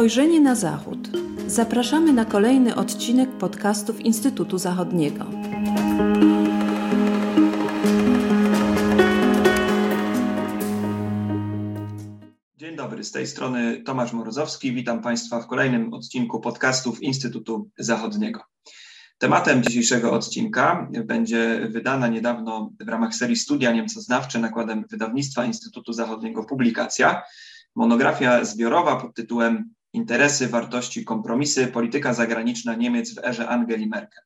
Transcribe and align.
Spojrzenie 0.00 0.40
na 0.40 0.54
Zachód. 0.54 0.98
Zapraszamy 1.46 2.12
na 2.12 2.24
kolejny 2.24 2.74
odcinek 2.74 3.30
podcastów 3.30 4.00
Instytutu 4.00 4.58
Zachodniego. 4.58 5.24
Dzień 12.56 12.76
dobry, 12.76 13.04
z 13.04 13.12
tej 13.12 13.26
strony 13.26 13.82
Tomasz 13.82 14.12
Morozowski. 14.12 14.72
Witam 14.72 15.02
Państwa 15.02 15.40
w 15.40 15.46
kolejnym 15.46 15.94
odcinku 15.94 16.40
podcastów 16.40 17.02
Instytutu 17.02 17.70
Zachodniego. 17.78 18.40
Tematem 19.18 19.62
dzisiejszego 19.62 20.12
odcinka 20.12 20.88
będzie 21.04 21.68
wydana 21.70 22.08
niedawno 22.08 22.70
w 22.80 22.88
ramach 22.88 23.14
serii 23.14 23.36
Studia 23.36 23.72
Niemcoznawcze 23.72 24.38
nakładem 24.38 24.84
wydawnictwa 24.90 25.44
Instytutu 25.44 25.92
Zachodniego 25.92 26.44
publikacja, 26.44 27.22
monografia 27.74 28.44
zbiorowa 28.44 28.96
pod 28.96 29.14
tytułem 29.14 29.74
Interesy, 29.92 30.48
wartości, 30.48 31.04
kompromisy, 31.04 31.66
polityka 31.66 32.14
zagraniczna 32.14 32.74
Niemiec 32.74 33.14
w 33.14 33.24
erze 33.24 33.48
Angeli 33.48 33.86
Merkel. 33.86 34.22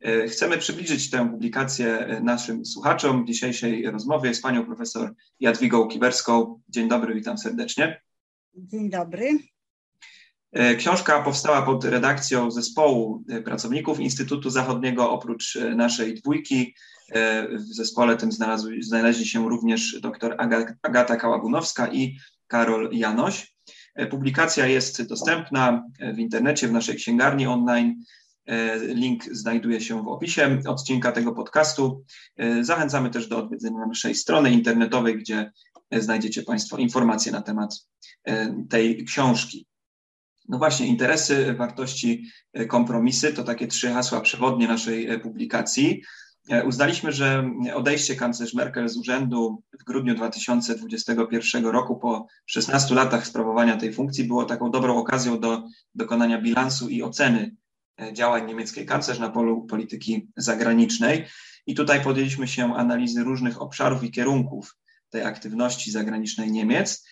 E, 0.00 0.28
chcemy 0.28 0.58
przybliżyć 0.58 1.10
tę 1.10 1.30
publikację 1.30 2.20
naszym 2.22 2.66
słuchaczom. 2.66 3.24
W 3.24 3.26
dzisiejszej 3.26 3.90
rozmowie 3.90 4.34
z 4.34 4.40
panią 4.40 4.64
profesor 4.64 5.14
Jadwigą 5.40 5.88
Kiberską. 5.88 6.60
Dzień 6.68 6.88
dobry, 6.88 7.14
witam 7.14 7.38
serdecznie. 7.38 8.00
Dzień 8.54 8.90
dobry. 8.90 9.38
E, 10.52 10.74
książka 10.74 11.22
powstała 11.22 11.62
pod 11.62 11.84
redakcją 11.84 12.50
zespołu 12.50 13.24
e, 13.28 13.42
pracowników 13.42 14.00
Instytutu 14.00 14.50
Zachodniego. 14.50 15.10
Oprócz 15.10 15.58
naszej 15.76 16.14
dwójki 16.14 16.74
w 17.50 17.74
zespole 17.74 18.16
tym 18.16 18.30
znaleźli 18.80 19.26
się 19.26 19.48
również 19.48 20.00
dr 20.00 20.36
Agata 20.82 21.16
Kałabunowska 21.16 21.92
i 21.92 22.18
Karol 22.46 22.90
Janoś. 22.92 23.57
E, 23.98 24.06
publikacja 24.06 24.66
jest 24.66 25.02
dostępna 25.02 25.84
w 26.14 26.18
internecie, 26.18 26.68
w 26.68 26.72
naszej 26.72 26.96
księgarni 26.96 27.46
online. 27.46 28.04
E, 28.46 28.78
link 28.78 29.24
znajduje 29.24 29.80
się 29.80 30.02
w 30.02 30.08
opisie 30.08 30.58
odcinka 30.66 31.12
tego 31.12 31.32
podcastu. 31.32 32.04
E, 32.36 32.64
zachęcamy 32.64 33.10
też 33.10 33.28
do 33.28 33.38
odwiedzenia 33.38 33.86
naszej 33.86 34.14
strony 34.14 34.50
internetowej, 34.50 35.18
gdzie 35.18 35.52
znajdziecie 35.92 36.42
Państwo 36.42 36.76
informacje 36.76 37.32
na 37.32 37.42
temat 37.42 37.86
tej 38.70 39.04
książki. 39.04 39.66
No 40.48 40.58
właśnie, 40.58 40.86
interesy, 40.86 41.54
wartości, 41.54 42.30
kompromisy 42.68 43.32
to 43.32 43.44
takie 43.44 43.66
trzy 43.66 43.88
hasła 43.88 44.20
przewodnie 44.20 44.68
naszej 44.68 45.20
publikacji. 45.20 46.02
E, 46.48 46.64
uznaliśmy, 46.64 47.12
że 47.12 47.50
odejście 47.74 48.16
kanclerz 48.16 48.54
Merkel 48.54 48.88
z 48.88 48.96
urzędu 48.96 49.62
w 49.80 49.84
grudniu 49.84 50.14
2021 50.14 51.66
roku 51.66 51.96
po 51.96 52.26
16 52.46 52.94
latach 52.94 53.26
sprawowania 53.26 53.76
tej 53.76 53.92
funkcji 53.92 54.24
było 54.24 54.44
taką 54.44 54.70
dobrą 54.70 54.96
okazją 54.96 55.40
do 55.40 55.62
dokonania 55.94 56.40
bilansu 56.40 56.88
i 56.88 57.02
oceny 57.02 57.56
e, 58.00 58.12
działań 58.12 58.46
niemieckiej 58.46 58.86
kanclerz 58.86 59.18
na 59.18 59.30
polu 59.30 59.66
polityki 59.66 60.28
zagranicznej. 60.36 61.26
I 61.66 61.74
tutaj 61.74 62.00
podjęliśmy 62.00 62.48
się 62.48 62.74
analizy 62.74 63.24
różnych 63.24 63.62
obszarów 63.62 64.04
i 64.04 64.10
kierunków 64.10 64.76
tej 65.10 65.22
aktywności 65.22 65.90
zagranicznej 65.90 66.52
Niemiec, 66.52 67.04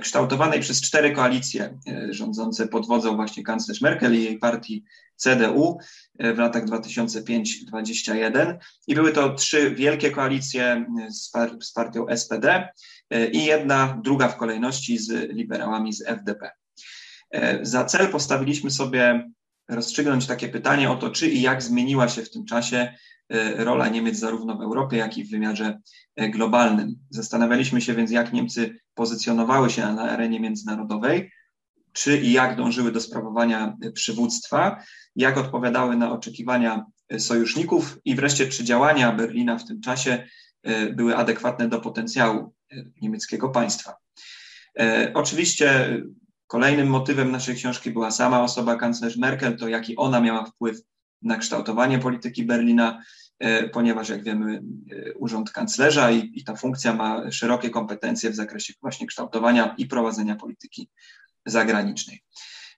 kształtowanej 0.00 0.60
przez 0.60 0.80
cztery 0.80 1.12
koalicje 1.12 1.78
rządzące 2.10 2.68
pod 2.68 2.86
wodzą 2.86 3.16
właśnie 3.16 3.42
kanclerz 3.42 3.80
Merkel 3.80 4.14
i 4.14 4.24
jej 4.24 4.38
partii 4.38 4.84
CDU 5.18 5.78
e, 6.18 6.34
w 6.34 6.38
latach 6.38 6.64
2005-2021 6.64 8.56
i 8.86 8.94
były 8.94 9.12
to 9.12 9.34
trzy 9.34 9.70
wielkie 9.70 10.10
koalicje 10.10 10.64
e, 10.64 11.10
z, 11.10 11.30
par 11.30 11.50
z 11.60 11.72
partią 11.72 12.06
SPD 12.16 12.68
e, 13.10 13.30
i 13.30 13.44
jedna, 13.44 14.00
druga 14.04 14.28
w 14.28 14.36
kolejności 14.36 14.98
z 14.98 15.32
liberałami 15.32 15.92
z 15.92 16.02
FDP. 16.06 16.50
Za 17.62 17.84
cel 17.84 18.08
postawiliśmy 18.08 18.70
sobie 18.70 19.30
rozstrzygnąć 19.68 20.26
takie 20.26 20.48
pytanie 20.48 20.90
o 20.90 20.96
to, 20.96 21.10
czy 21.10 21.28
i 21.28 21.42
jak 21.42 21.62
zmieniła 21.62 22.08
się 22.08 22.22
w 22.22 22.30
tym 22.30 22.44
czasie 22.44 22.94
rola 23.56 23.88
Niemiec 23.88 24.18
zarówno 24.18 24.56
w 24.56 24.62
Europie, 24.62 24.96
jak 24.96 25.18
i 25.18 25.24
w 25.24 25.30
wymiarze 25.30 25.78
globalnym. 26.16 26.96
Zastanawialiśmy 27.10 27.80
się 27.80 27.94
więc, 27.94 28.10
jak 28.10 28.32
Niemcy 28.32 28.80
pozycjonowały 28.94 29.70
się 29.70 29.92
na 29.92 30.02
arenie 30.02 30.40
międzynarodowej, 30.40 31.30
czy 31.92 32.18
i 32.18 32.32
jak 32.32 32.56
dążyły 32.56 32.92
do 32.92 33.00
sprawowania 33.00 33.76
przywództwa, 33.94 34.82
jak 35.16 35.38
odpowiadały 35.38 35.96
na 35.96 36.12
oczekiwania 36.12 36.86
sojuszników 37.18 37.98
i 38.04 38.14
wreszcie 38.14 38.48
czy 38.48 38.64
działania 38.64 39.12
Berlina 39.12 39.58
w 39.58 39.64
tym 39.64 39.80
czasie 39.80 40.26
e, 40.62 40.92
były 40.92 41.16
adekwatne 41.16 41.68
do 41.68 41.80
potencjału 41.80 42.54
e, 42.72 42.84
niemieckiego 43.02 43.48
państwa. 43.48 43.96
E, 44.78 45.10
oczywiście 45.14 45.98
kolejnym 46.48 46.88
motywem 46.88 47.32
naszej 47.32 47.56
książki 47.56 47.90
była 47.90 48.10
sama 48.10 48.42
osoba 48.42 48.76
kanclerz 48.76 49.16
Merkel, 49.16 49.56
to 49.56 49.68
jaki 49.68 49.96
ona 49.96 50.20
miała 50.20 50.44
wpływ 50.44 50.80
na 51.22 51.36
kształtowanie 51.36 51.98
polityki 51.98 52.44
Berlina, 52.44 53.02
ponieważ 53.72 54.08
jak 54.08 54.24
wiemy 54.24 54.62
urząd 55.16 55.50
kanclerza 55.50 56.10
i, 56.10 56.32
i 56.34 56.44
ta 56.44 56.56
funkcja 56.56 56.94
ma 56.94 57.30
szerokie 57.30 57.70
kompetencje 57.70 58.30
w 58.30 58.34
zakresie 58.34 58.72
właśnie 58.80 59.06
kształtowania 59.06 59.74
i 59.78 59.86
prowadzenia 59.86 60.36
polityki 60.36 60.88
zagranicznej. 61.46 62.22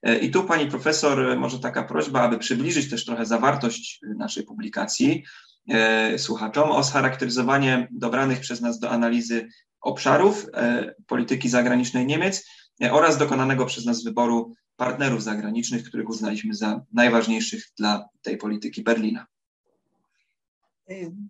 E, 0.03 0.19
I 0.19 0.30
tu 0.30 0.44
pani 0.44 0.66
profesor, 0.66 1.38
może 1.38 1.59
taka 1.59 1.82
prośba, 1.82 2.22
aby 2.22 2.38
przybliżyć 2.38 2.91
też 2.91 3.04
trochę 3.04 3.26
zawartość 3.26 4.00
naszej 4.16 4.44
publikacji 4.44 5.25
e, 5.69 6.19
słuchaczom 6.19 6.70
o 6.70 6.84
scharakteryzowanie 6.84 7.88
dobranych 7.91 8.41
przez 8.41 8.60
nas 8.60 8.78
do 8.78 8.91
analizy 8.91 9.48
obszarów 9.80 10.47
e, 10.54 10.94
polityki 11.06 11.48
zagranicznej 11.48 12.06
Niemiec 12.06 12.47
oraz 12.80 13.18
dokonanego 13.18 13.66
przez 13.66 13.84
nas 13.84 14.04
wyboru 14.04 14.54
partnerów 14.76 15.22
zagranicznych, 15.22 15.84
których 15.84 16.08
uznaliśmy 16.08 16.54
za 16.54 16.80
najważniejszych 16.92 17.64
dla 17.78 18.08
tej 18.22 18.36
polityki 18.36 18.82
Berlina. 18.82 19.26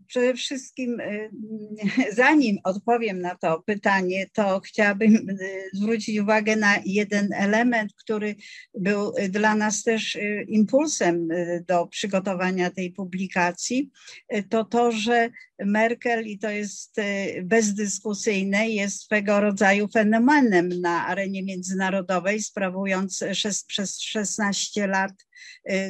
Przede 0.06 0.34
wszystkim, 0.34 1.00
y, 1.00 1.30
zanim 2.12 2.58
odpowiem 2.64 3.20
na 3.20 3.34
to 3.34 3.62
pytanie, 3.66 4.26
to 4.32 4.60
chciałabym 4.60 5.30
y, 5.30 5.70
zwrócić 5.72 6.18
uwagę 6.18 6.56
na 6.56 6.76
jeden 6.86 7.32
element, 7.32 7.92
który 7.94 8.34
był 8.74 9.12
dla 9.28 9.54
nas 9.54 9.82
też 9.82 10.16
y, 10.16 10.46
impulsem 10.48 11.28
do 11.68 11.86
przygotowania 11.86 12.70
tej 12.70 12.92
publikacji. 12.92 13.90
To 14.48 14.64
to, 14.64 14.92
że 14.92 15.30
Merkel, 15.58 16.26
i 16.26 16.38
to 16.38 16.50
jest 16.50 16.96
bezdyskusyjne, 17.42 18.68
jest 18.68 19.00
swego 19.00 19.40
rodzaju 19.40 19.88
fenomenem 19.88 20.68
na 20.68 21.06
arenie 21.06 21.42
międzynarodowej, 21.42 22.42
sprawując 22.42 23.24
przez 23.66 24.00
16 24.00 24.86
lat 24.86 25.12
Y, 25.12 25.29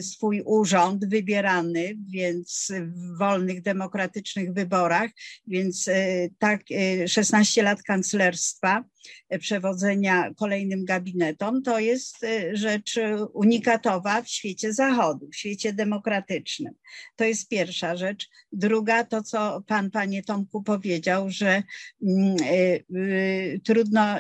swój 0.03 0.43
urząd 0.44 1.09
wybierany, 1.09 1.97
więc 2.12 2.72
w 2.72 3.19
wolnych, 3.19 3.62
demokratycznych 3.62 4.53
wyborach, 4.53 5.11
więc 5.47 5.88
y, 5.88 6.31
tak 6.38 6.61
16 7.06 7.60
y, 7.60 7.65
lat 7.65 7.83
kanclerstwa 7.83 8.84
przewodzenia 9.38 10.34
kolejnym 10.34 10.84
gabinetom, 10.84 11.62
to 11.62 11.78
jest 11.78 12.25
y, 12.25 12.56
rzecz 12.56 13.00
unikatowa 13.33 14.22
w 14.22 14.28
świecie 14.28 14.72
zachodu, 14.72 15.28
w 15.28 15.37
świecie 15.37 15.72
demokratycznym. 15.72 16.75
To 17.16 17.25
jest 17.25 17.49
pierwsza 17.49 17.97
rzecz. 17.97 18.28
Druga, 18.53 19.05
to 19.05 19.22
co 19.22 19.62
pan, 19.66 19.91
panie 19.91 20.22
Tomku, 20.22 20.62
powiedział, 20.62 21.31
że 21.31 21.62
mm, 22.03 22.37
y, 22.41 22.84
y, 22.97 23.60
trudno 23.65 24.16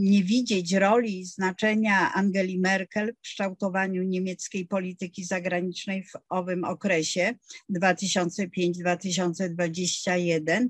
nie 0.00 0.24
widzieć 0.24 0.72
roli 0.72 1.20
i 1.20 1.24
znaczenia 1.24 2.12
Angeli 2.14 2.60
Merkel 2.60 3.14
w 3.14 3.20
kształtowaniu 3.20 4.02
niemieckiej 4.02 4.66
polityki 4.66 5.24
zagranicznej 5.24 6.04
w 6.04 6.12
owym 6.28 6.64
okresie 6.64 7.34
2005-2021. 7.78 10.68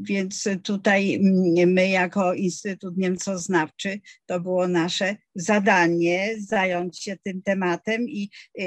Więc 0.00 0.48
tutaj 0.62 1.14
mm, 1.14 1.72
my 1.72 1.88
jako 1.88 2.34
Instytut 2.34 2.53
Niemcoznawczy 2.96 4.00
to 4.26 4.40
było 4.40 4.68
nasze 4.68 5.16
zadanie 5.34 6.34
zająć 6.38 7.02
się 7.02 7.16
tym 7.22 7.42
tematem 7.42 8.08
i 8.08 8.30
y, 8.60 8.62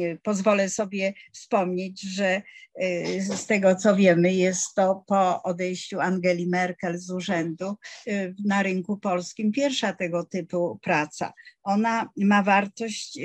y, 0.00 0.18
pozwolę 0.22 0.68
sobie 0.68 1.12
wspomnieć, 1.32 2.02
że 2.02 2.42
y, 2.82 3.22
z 3.22 3.46
tego 3.46 3.76
co 3.76 3.96
wiemy, 3.96 4.34
jest 4.34 4.74
to 4.74 5.04
po 5.06 5.42
odejściu 5.42 6.00
Angeli 6.00 6.48
Merkel 6.48 6.98
z 6.98 7.10
urzędu 7.10 7.74
na 8.44 8.62
rynku 8.62 8.98
polskim 8.98 9.52
pierwsza 9.52 9.92
tego 9.92 10.24
typu 10.24 10.78
praca. 10.82 11.32
Ona 11.64 12.08
ma 12.16 12.42
wartość 12.42 13.18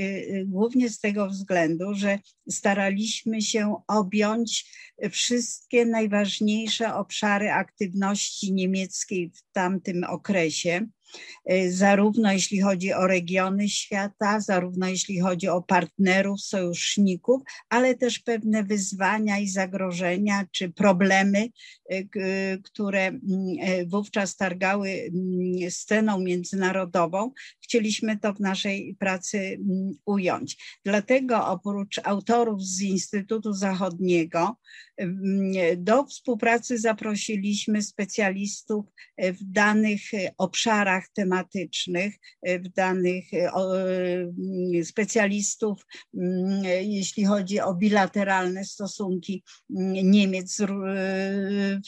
głównie 0.45 0.89
z 0.89 1.00
tego 1.00 1.28
względu, 1.28 1.94
że 1.94 2.19
staraliśmy 2.50 3.42
się 3.42 3.75
objąć 3.88 4.72
wszystkie 5.12 5.86
najważniejsze 5.86 6.95
obszary 6.95 7.51
aktywności 7.51 8.54
niemieckiej 8.54 9.31
w 9.36 9.42
tamtym 9.51 10.04
okresie. 10.04 10.81
y, 10.81 10.96
zarówno 11.69 12.31
jeśli 12.31 12.62
chodzi 12.62 12.94
o 12.94 13.07
regiony 13.07 13.69
świata, 13.69 14.39
zarówno 14.39 14.88
jeśli 14.88 15.19
chodzi 15.19 15.48
o 15.48 15.62
partnerów, 15.62 16.42
sojuszników, 16.42 17.42
ale 17.69 17.95
też 17.95 18.19
pewne 18.19 18.63
wyzwania 18.63 19.39
i 19.39 19.48
zagrożenia 19.48 20.45
czy 20.51 20.69
problemy, 20.69 21.50
y, 21.92 22.62
które 22.63 23.07
mm, 23.07 23.21
wówczas 23.88 24.36
targały 24.36 24.89
mm, 24.89 25.71
sceną 25.71 26.19
międzynarodową. 26.19 27.31
Chcieliśmy 27.63 28.18
to 28.18 28.33
w 28.33 28.39
naszej 28.39 28.95
pracy 29.00 29.38
mm, 29.38 29.92
ująć. 30.06 30.80
Dlatego 30.86 31.48
oprócz 31.48 32.00
autorów 32.03 32.63
z 32.63 32.81
Instytutu 32.81 33.53
Zachodniego 33.53 34.57
do 35.77 36.05
współpracy 36.05 36.79
zaprosiliśmy 36.79 37.81
specjalistów 37.81 38.85
w 39.17 39.38
danych 39.44 40.01
obszarach 40.38 41.09
tematycznych, 41.13 42.15
w 42.44 42.69
danych 42.69 43.25
specjalistów, 44.83 45.85
jeśli 46.81 47.25
chodzi 47.25 47.59
o 47.59 47.73
bilateralne 47.73 48.65
stosunki 48.65 49.44
Niemiec 50.03 50.57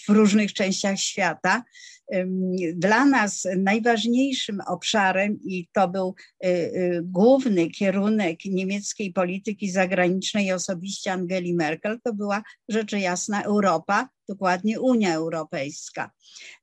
w 0.07 0.09
różnych 0.09 0.53
częściach 0.53 0.99
świata. 0.99 1.63
Dla 2.75 3.05
nas 3.05 3.47
najważniejszym 3.57 4.61
obszarem, 4.67 5.39
i 5.43 5.67
to 5.73 5.87
był 5.87 6.15
y, 6.45 6.47
y, 6.47 7.01
główny 7.03 7.69
kierunek 7.69 8.45
niemieckiej 8.45 9.13
polityki 9.13 9.71
zagranicznej 9.71 10.53
osobiście 10.53 11.11
Angeli 11.11 11.53
Merkel, 11.53 11.99
to 12.03 12.13
była 12.13 12.43
rzecz 12.69 12.91
jasna 12.91 13.43
Europa, 13.43 14.09
dokładnie 14.29 14.79
Unia 14.79 15.13
Europejska. 15.13 16.11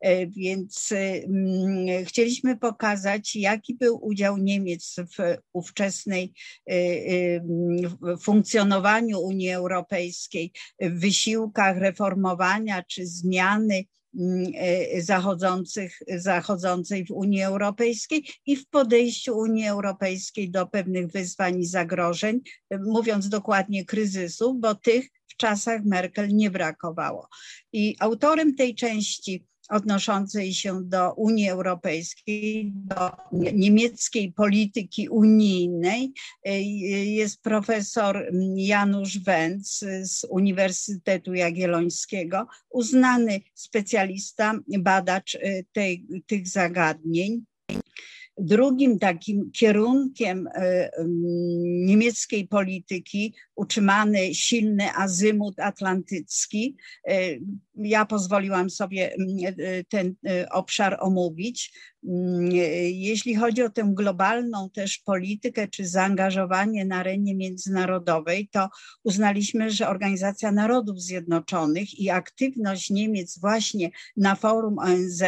E, 0.00 0.26
więc 0.26 0.93
mm, 0.93 2.04
chcieliśmy 2.04 2.56
pokazać, 2.56 3.37
jaki 3.37 3.75
był 3.75 4.06
udział 4.06 4.38
Niemiec 4.38 4.96
w 5.19 5.37
ówczesnej 5.52 6.32
y, 6.70 7.42
funkcjonowaniu 8.22 9.20
Unii 9.20 9.50
Europejskiej, 9.50 10.52
w 10.81 11.00
wysiłkach 11.00 11.78
reformowania 11.78 12.82
czy 12.82 13.06
zmiany 13.06 13.84
zachodzących, 14.98 15.98
zachodzącej 16.08 17.06
w 17.06 17.10
Unii 17.10 17.42
Europejskiej 17.42 18.26
i 18.46 18.56
w 18.56 18.68
podejściu 18.68 19.38
Unii 19.38 19.66
Europejskiej 19.66 20.50
do 20.50 20.66
pewnych 20.66 21.06
wyzwań 21.06 21.60
i 21.60 21.66
zagrożeń, 21.66 22.40
mówiąc 22.86 23.28
dokładnie 23.28 23.84
kryzysów, 23.84 24.60
bo 24.60 24.74
tych 24.74 25.08
w 25.28 25.36
czasach 25.36 25.84
Merkel 25.84 26.28
nie 26.28 26.50
brakowało. 26.50 27.28
I 27.72 27.96
autorem 28.00 28.54
tej 28.54 28.74
części 28.74 29.44
odnoszącej 29.68 30.54
się 30.54 30.84
do 30.84 31.12
Unii 31.12 31.48
Europejskiej, 31.48 32.72
do 32.74 33.10
niemieckiej 33.32 34.32
polityki 34.32 35.08
unijnej 35.08 36.12
jest 37.04 37.42
profesor 37.42 38.30
Janusz 38.56 39.18
Wenz 39.18 39.84
z 40.02 40.24
Uniwersytetu 40.24 41.34
Jagiellońskiego, 41.34 42.46
uznany 42.70 43.40
specjalista, 43.54 44.58
badacz 44.78 45.38
tej, 45.72 46.06
tych 46.26 46.48
zagadnień. 46.48 47.44
Drugim 48.38 48.98
takim 48.98 49.50
kierunkiem 49.52 50.48
e, 50.54 50.90
niemieckiej 51.64 52.48
polityki, 52.48 53.34
utrzymany 53.54 54.34
silny 54.34 54.94
azymut 54.94 55.60
atlantycki, 55.60 56.76
ja 57.76 58.06
pozwoliłam 58.06 58.70
sobie 58.70 59.14
e, 59.14 59.84
ten 59.84 60.14
obszar 60.50 60.96
omówić. 61.00 61.73
Jeśli 62.93 63.34
chodzi 63.34 63.62
o 63.62 63.70
tę 63.70 63.90
globalną 63.94 64.70
też 64.70 64.99
politykę 64.99 65.69
czy 65.69 65.88
zaangażowanie 65.88 66.84
na 66.84 66.96
arenie 66.96 67.34
międzynarodowej, 67.34 68.49
to 68.49 68.69
uznaliśmy, 69.05 69.70
że 69.70 69.88
Organizacja 69.88 70.52
Narodów 70.52 71.00
Zjednoczonych 71.00 71.99
i 72.00 72.11
aktywność 72.11 72.90
Niemiec 72.90 73.38
właśnie 73.38 73.90
na 74.17 74.34
forum 74.34 74.78
ONZ, 74.78 75.23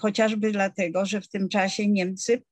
chociażby 0.00 0.52
dlatego, 0.52 1.06
że 1.06 1.20
w 1.20 1.28
tym 1.28 1.48
czasie 1.48 1.88
Niemcy 1.88 2.42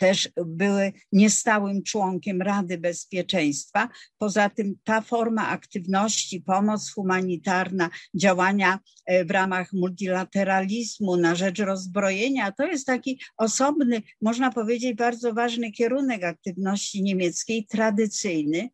też 0.00 0.28
były 0.46 0.92
niestałym 1.12 1.82
członkiem 1.82 2.42
Rady 2.42 2.78
Bezpieczeństwa. 2.78 3.88
Poza 4.18 4.50
tym 4.50 4.74
ta 4.84 5.00
forma 5.00 5.48
aktywności, 5.48 6.40
pomoc 6.40 6.92
humanitarna, 6.92 7.90
działania 8.14 8.78
e, 9.06 9.24
w 9.24 9.30
ramach 9.30 9.72
multilateralizmu 9.72 11.16
na 11.16 11.34
rzecz 11.34 11.58
rozbrojenia, 11.58 12.52
to 12.52 12.66
jest 12.66 12.86
taki 12.86 13.20
osobny, 13.36 14.02
można 14.22 14.50
powiedzieć, 14.50 14.96
bardzo 14.96 15.32
ważny 15.32 15.72
kierunek 15.72 16.24
aktywności 16.24 17.02
niemieckiej, 17.02 17.66
tradycyjny. 17.66 18.68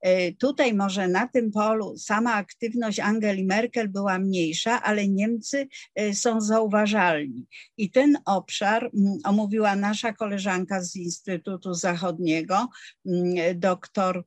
E, 0.00 0.32
tutaj 0.32 0.74
może 0.74 1.08
na 1.08 1.28
tym 1.28 1.50
polu 1.50 1.98
sama 1.98 2.34
aktywność 2.34 3.00
Angeli 3.00 3.44
Merkel 3.44 3.88
była 3.88 4.18
mniejsza, 4.18 4.82
ale 4.82 5.08
Niemcy 5.08 5.68
e, 5.94 6.14
są 6.14 6.40
zauważalni. 6.40 7.46
I 7.76 7.90
ten 7.90 8.18
obszar 8.24 8.90
omówiła 9.24 9.76
nasza 9.76 10.12
koleżanka 10.12 10.71
z 10.80 10.96
Instytutu 10.96 11.74
Zachodniego, 11.74 12.68
mm, 13.06 13.60
doktor 13.60 14.24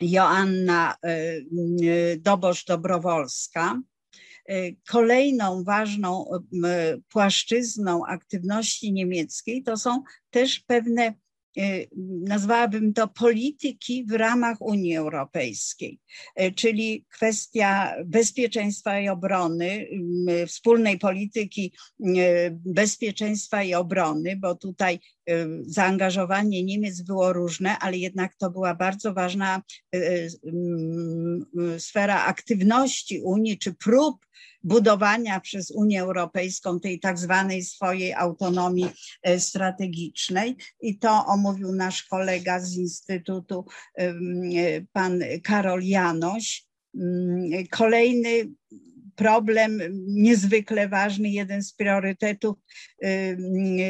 Joanna 0.00 0.94
e, 1.02 1.36
mm, 1.36 1.76
Dobosz-Dobrowolska. 2.22 3.80
E, 4.48 4.72
kolejną 4.88 5.64
ważną 5.64 6.30
płaszczyzną 7.08 8.06
aktywności 8.06 8.92
niemieckiej 8.92 9.62
to 9.62 9.76
są 9.76 10.02
też 10.30 10.60
pewne 10.60 11.14
Y, 11.14 11.27
nazwałabym 12.22 12.92
to 12.94 13.08
polityki 13.08 14.04
w 14.04 14.12
ramach 14.12 14.60
Unii 14.60 14.96
Europejskiej, 14.96 16.00
y, 16.40 16.52
czyli 16.52 17.04
kwestia 17.12 17.94
bezpieczeństwa 18.04 19.00
i 19.00 19.08
obrony, 19.08 19.88
wspólnej 20.46 20.98
polityki 20.98 21.72
bezpieczeństwa 22.50 23.62
i 23.62 23.74
obrony, 23.74 24.36
bo 24.36 24.54
tutaj 24.54 24.98
zaangażowanie 25.62 26.64
Niemiec 26.64 27.02
było 27.02 27.32
różne, 27.32 27.78
ale 27.78 27.96
jednak 27.96 28.34
to 28.34 28.50
była 28.50 28.74
bardzo 28.74 29.14
ważna 29.14 29.62
sfera 31.78 32.24
aktywności 32.24 33.20
Unii 33.20 33.58
czy 33.58 33.74
prób 33.74 34.16
budowania 34.68 35.40
przez 35.40 35.70
Unię 35.70 36.02
Europejską 36.02 36.80
tej 36.80 37.00
tak 37.00 37.18
zwanej 37.18 37.62
swojej 37.62 38.14
autonomii 38.14 38.90
e, 39.22 39.40
strategicznej. 39.40 40.56
I 40.80 40.98
to 40.98 41.26
omówił 41.26 41.72
nasz 41.72 42.02
kolega 42.02 42.60
z 42.60 42.76
Instytutu, 42.76 43.64
e, 43.98 44.14
pan 44.92 45.20
Karol 45.42 45.82
Janoś. 45.82 46.68
Mm, 46.94 47.66
kolejny 47.70 48.48
problem 49.18 49.80
niezwykle 50.06 50.88
ważny, 50.88 51.28
jeden 51.28 51.62
z 51.62 51.72
priorytetów 51.72 52.56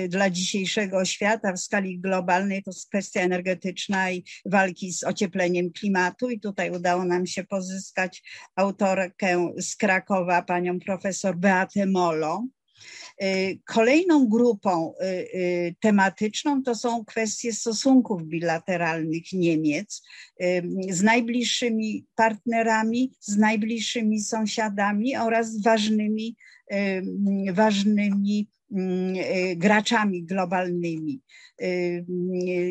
dla 0.09 0.31
dzisiejszego 0.31 1.05
świata 1.05 1.53
w 1.53 1.59
skali 1.59 2.01
globalnej 2.01 2.63
to 2.63 2.71
jest 2.71 2.89
kwestia 2.89 3.21
energetyczna 3.21 4.11
i 4.11 4.25
walki 4.47 4.93
z 4.93 5.05
ociepleniem 5.05 5.73
klimatu. 5.73 6.31
I 6.31 6.41
tutaj 6.41 6.71
udało 6.71 7.05
nam 7.05 7.27
się 7.27 7.45
pozyskać 7.45 8.23
autorkę 8.57 9.53
z 9.59 9.77
Krakowa, 9.77 10.43
panią 10.43 10.81
profesor 10.81 11.37
Beatę 11.37 11.87
Molo 11.87 12.45
Y, 12.45 12.58
kolejną 13.67 14.29
grupą 14.29 14.95
y, 14.95 15.05
y, 15.05 15.75
tematyczną 15.81 16.63
to 16.63 16.75
są 16.75 17.05
kwestie 17.05 17.53
stosunków 17.53 18.25
bilateralnych 18.25 19.33
Niemiec 19.33 20.03
z 20.91 21.03
najbliższymi 21.03 22.07
partnerami, 22.15 23.13
z 23.21 23.37
najbliższymi 23.37 24.21
sąsiadami 24.21 25.17
oraz 25.17 25.63
ważnymi, 25.63 26.37
ważnymi 27.53 28.49
graczami 29.57 30.25
globalnymi. 30.25 31.21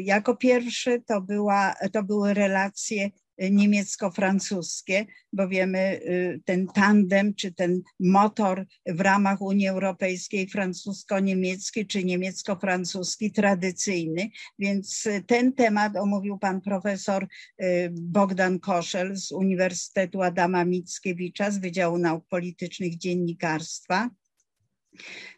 Jako 0.04 0.36
pierwsze 0.36 1.00
to, 1.00 1.22
była, 1.22 1.74
to 1.94 2.04
były 2.04 2.34
relacje 2.34 3.10
niemiecko-francuskie, 3.39 5.06
bo 5.34 5.48
wiemy, 5.48 6.00
y, 6.06 6.41
ten 6.46 6.67
tandem 6.67 7.34
czy 7.36 7.53
ten 7.53 7.82
motor 8.00 8.65
w 8.86 9.01
ramach 9.01 9.41
Unii 9.41 9.67
Europejskiej 9.67 10.48
francusko-niemiecki 10.48 11.88
czy 11.88 12.03
niemiecko-francuski 12.03 13.32
tradycyjny, 13.32 14.29
więc 14.60 15.08
ten 15.27 15.53
temat 15.53 15.96
omówił 15.96 16.39
pan 16.39 16.62
profesor 16.62 17.27
y, 17.62 17.89
Bogdan 17.91 18.60
Koszel 18.60 19.17
z 19.17 19.32
Uniwersytetu 19.32 20.22
Adama 20.22 20.65
Mickiewicza 20.65 21.51
z 21.51 21.58
Wydziału 21.58 21.98
Nauk 21.98 22.27
Politycznych 22.27 22.98
Dziennikarstwa. 22.98 24.10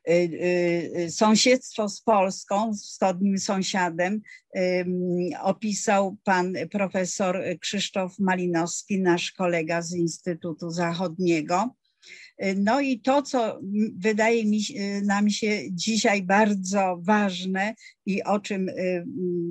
Y, 0.10 0.12
y, 1.00 1.12
sąsiedztwo 1.12 1.89
z 1.89 2.01
Polską, 2.01 2.74
wschodnim 2.74 3.38
sąsiadem, 3.38 4.22
opisał 5.42 6.18
pan 6.24 6.54
profesor 6.72 7.44
Krzysztof 7.60 8.20
Malinowski, 8.20 9.01
nasz 9.01 9.32
kolega 9.32 9.82
z 9.82 9.94
Instytutu 9.94 10.70
Zachodniego. 10.70 11.78
No 12.56 12.82
i 12.82 13.00
to, 13.00 13.22
co 13.22 13.60
wydaje 13.98 14.46
mi 14.46 14.62
nam 15.03 15.29
się 15.29 15.62
dzisiaj 15.72 16.24
bardzo 16.24 17.00
ważne 17.01 17.74
i 18.06 18.24
o 18.24 18.39
czym 18.39 18.70
y, 18.70 19.06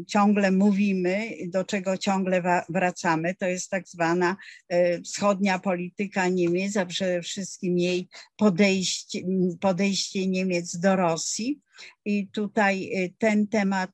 ciągle 0.07 0.50
mówimy, 0.52 1.31
do 1.49 1.64
czego 1.64 1.99
ciągle 1.99 2.62
wracamy, 2.69 3.35
to 3.35 3.47
jest 3.47 3.71
tak 3.71 3.88
zwana 3.88 4.37
y, 4.73 5.02
wschodnia 5.02 5.59
polityka 5.59 6.28
Niemiec, 6.28 6.76
a 6.76 6.87
przede 6.87 7.23
wszystkim 7.23 7.78
jej 7.78 8.09
podejście, 8.37 9.21
podejście 9.61 10.26
Niemiec 10.26 10.78
do 10.78 10.97
Rosji. 10.97 11.61
I 12.05 12.28
tutaj 12.28 12.90
y, 13.05 13.14
ten 13.19 13.47
temat 13.47 13.90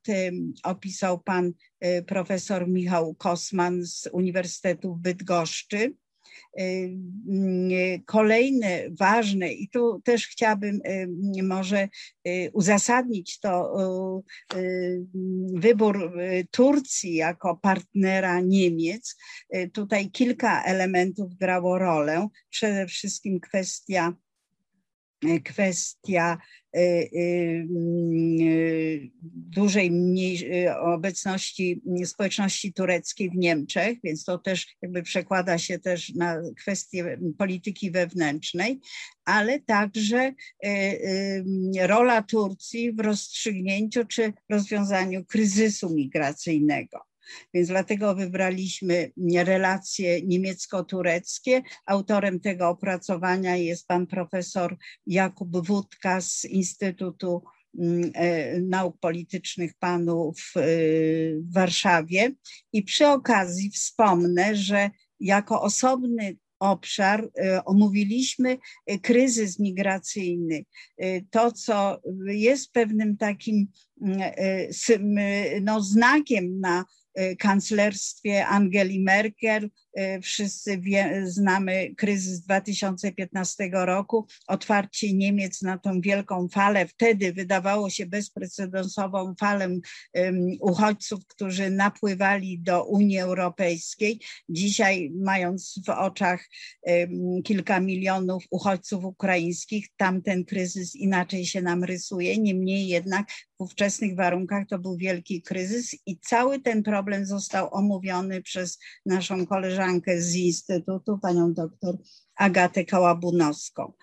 opisał 0.63 1.19
pan 1.19 1.51
profesor 2.07 2.67
Michał 2.67 3.15
Kosman 3.15 3.85
z 3.85 4.09
Uniwersytetu 4.11 4.95
w 4.95 4.99
Bydgoszczy. 4.99 5.93
Y, 6.59 6.97
y, 7.31 8.01
kolejne 8.05 8.83
ważne, 8.99 9.53
i 9.53 9.69
tu 9.69 10.01
też 10.03 10.27
chciałabym 10.27 10.81
y, 10.87 11.43
może 11.43 11.89
uzasadnić 12.53 13.39
to 13.39 14.23
wybór 15.53 16.11
Turcji 16.51 17.15
jako 17.15 17.55
partnera 17.55 18.39
Niemiec. 18.39 19.15
Tutaj 19.73 20.11
kilka 20.11 20.63
elementów 20.63 21.35
grało 21.35 21.79
rolę. 21.79 22.27
Przede 22.49 22.87
wszystkim 22.87 23.39
kwestia 23.39 24.13
kwestia 25.43 26.37
y, 26.77 26.79
y, 26.79 27.67
y, 28.41 29.11
dużej 29.33 29.91
obecności 30.81 31.81
społeczności 32.05 32.73
tureckiej 32.73 33.29
w 33.29 33.35
Niemczech, 33.35 33.97
więc 34.03 34.23
to 34.23 34.37
też 34.37 34.67
jakby 34.81 35.03
przekłada 35.03 35.57
się 35.57 35.79
też 35.79 36.13
na 36.15 36.41
kwestię 36.57 37.17
polityki 37.37 37.91
wewnętrznej, 37.91 38.79
ale 39.25 39.59
także 39.59 40.33
rola 41.81 42.21
Turcji 42.21 42.93
w 42.93 42.99
rozstrzygnięciu 42.99 44.05
czy 44.05 44.33
rozwiązaniu 44.49 45.25
kryzysu 45.25 45.89
migracyjnego. 45.89 47.14
Więc 47.53 47.67
dlatego 47.67 48.15
wybraliśmy 48.15 49.11
relacje 49.35 50.21
niemiecko-tureckie. 50.21 51.61
Autorem 51.85 52.39
tego 52.39 52.69
opracowania 52.69 53.55
jest 53.55 53.87
pan 53.87 54.07
profesor 54.07 54.77
Jakub 55.07 55.67
Wódka 55.67 56.21
z 56.21 56.45
Instytutu 56.45 57.43
mm, 57.79 58.11
e, 58.13 58.59
Nauk 58.59 58.97
Politycznych 58.99 59.73
Panu 59.79 60.33
w, 60.33 60.57
e, 60.57 60.61
w 61.39 61.53
Warszawie. 61.53 62.31
I 62.73 62.83
przy 62.83 63.07
okazji 63.07 63.69
wspomnę, 63.69 64.55
że 64.55 64.89
jako 65.19 65.61
osobny 65.61 66.37
obszar 66.59 67.29
e, 67.37 67.65
omówiliśmy 67.65 68.57
kryzys 69.01 69.59
migracyjny. 69.59 70.65
To, 71.29 71.51
co 71.51 72.01
jest 72.25 72.71
pewnym 72.71 73.17
takim 73.17 73.67
mm, 74.01 74.21
no, 75.61 75.81
znakiem 75.81 76.59
na 76.59 76.85
kanclerstwie 77.39 78.47
Angeli 78.47 78.99
Merkel. 78.99 79.69
Y, 79.99 80.21
wszyscy 80.21 80.77
wie, 80.77 81.21
znamy 81.25 81.95
kryzys 81.97 82.41
2015 82.41 83.69
roku, 83.73 84.27
otwarcie 84.47 85.13
Niemiec 85.13 85.61
na 85.61 85.77
tą 85.77 86.01
wielką 86.01 86.47
falę. 86.47 86.87
Wtedy 86.87 87.33
wydawało 87.33 87.89
się 87.89 88.05
bezprecedensową 88.05 89.35
falę 89.39 89.69
uchodźców, 90.59 91.25
którzy 91.27 91.69
napływali 91.69 92.59
do 92.59 92.85
Unii 92.85 93.19
Europejskiej. 93.19 94.19
Dzisiaj, 94.49 95.11
mając 95.15 95.79
w 95.85 95.89
oczach 95.89 96.49
kilka 97.43 97.79
milionów 97.79 98.43
uchodźców 98.49 99.05
ukraińskich, 99.05 99.87
tamten 99.97 100.45
kryzys 100.45 100.95
inaczej 100.95 101.45
się 101.45 101.61
nam 101.61 101.83
rysuje. 101.83 102.37
Niemniej 102.37 102.87
jednak 102.87 103.31
w 103.31 103.63
ówczesnych 103.63 104.15
warunkach 104.15 104.67
to 104.67 104.79
był 104.79 104.97
wielki 104.97 105.41
kryzys 105.41 105.95
i 106.05 106.19
cały 106.19 106.59
ten 106.59 106.83
problem 106.83 107.25
został 107.25 107.73
omówiony 107.73 108.41
przez 108.41 108.79
naszą 109.05 109.45
koleżankę 109.45 109.84
z 110.17 110.35
Instytutu, 110.35 111.17
panią 111.21 111.53
doktor 111.53 111.97
Agatę 112.35 112.85
Kałabunowską. 112.85 113.93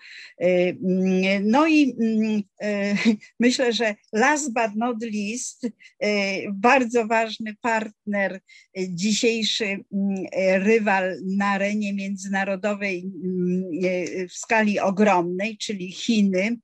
Y, 0.41 0.45
mm, 0.45 1.47
no 1.47 1.67
i 1.67 1.95
mm, 1.99 2.43
y, 2.63 3.17
myślę, 3.39 3.73
że 3.73 3.95
last 4.13 4.53
but 4.53 4.75
not 4.75 4.97
least, 5.03 5.63
y, 5.63 5.69
bardzo 6.53 7.07
ważny 7.07 7.55
partner, 7.61 8.41
dzisiejszy 8.89 9.65
mm, 9.65 9.83
rywal 10.63 11.17
na 11.37 11.45
arenie 11.45 11.93
międzynarodowej 11.93 13.11
w 14.29 14.33
skali 14.33 14.79
ogromnej, 14.79 15.57
czyli 15.57 15.91
Chiny 15.91 16.57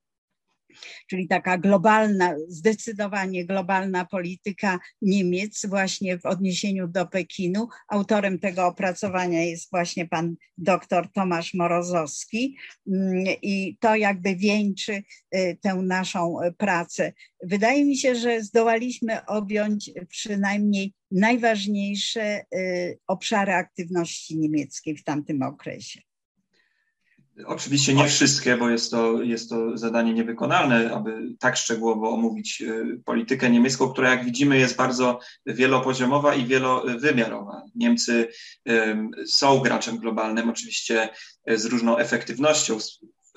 czyli 1.07 1.27
taka 1.27 1.57
globalna, 1.57 2.35
zdecydowanie 2.47 3.45
globalna 3.45 4.05
polityka 4.05 4.79
Niemiec 5.01 5.65
właśnie 5.65 6.19
w 6.19 6.25
odniesieniu 6.25 6.87
do 6.87 7.05
Pekinu. 7.05 7.67
Autorem 7.87 8.39
tego 8.39 8.65
opracowania 8.65 9.43
jest 9.43 9.69
właśnie 9.71 10.07
pan 10.07 10.35
dr 10.57 11.11
Tomasz 11.11 11.53
Morozowski 11.53 12.57
mm, 12.87 13.23
i 13.41 13.77
to 13.79 13.95
jakby 13.95 14.35
wieńczy 14.35 15.03
y, 15.35 15.57
tę 15.61 15.75
naszą 15.75 16.37
pracę. 16.57 17.13
Wydaje 17.43 17.85
mi 17.85 17.97
się, 17.97 18.15
że 18.15 18.43
zdołaliśmy 18.43 19.25
objąć 19.25 19.91
przynajmniej 20.09 20.93
najważniejsze 21.11 22.45
y, 22.55 22.99
obszary 23.07 23.53
aktywności 23.53 24.37
niemieckiej 24.39 24.97
w 24.97 25.03
tamtym 25.03 25.41
okresie. 25.41 26.08
Oczywiście 27.45 27.93
nie 27.93 28.07
wszystkie, 28.07 28.57
bo 28.57 28.69
jest 28.69 28.91
to, 28.91 29.21
jest 29.21 29.49
to 29.49 29.77
zadanie 29.77 30.13
niewykonalne, 30.13 30.93
aby 30.93 31.35
tak 31.39 31.57
szczegółowo 31.57 32.09
omówić 32.09 32.61
y, 32.61 33.01
politykę 33.05 33.49
niemiecką, 33.49 33.89
która 33.89 34.09
jak 34.09 34.25
widzimy 34.25 34.57
jest 34.57 34.75
bardzo 34.75 35.19
wielopoziomowa 35.45 36.35
i 36.35 36.45
wielowymiarowa. 36.45 37.61
Niemcy 37.75 38.27
są 39.27 39.59
graczem 39.59 39.97
globalnym, 39.97 40.49
oczywiście 40.49 41.09
z 41.47 41.65
różną 41.65 41.97
efektywnością, 41.97 42.77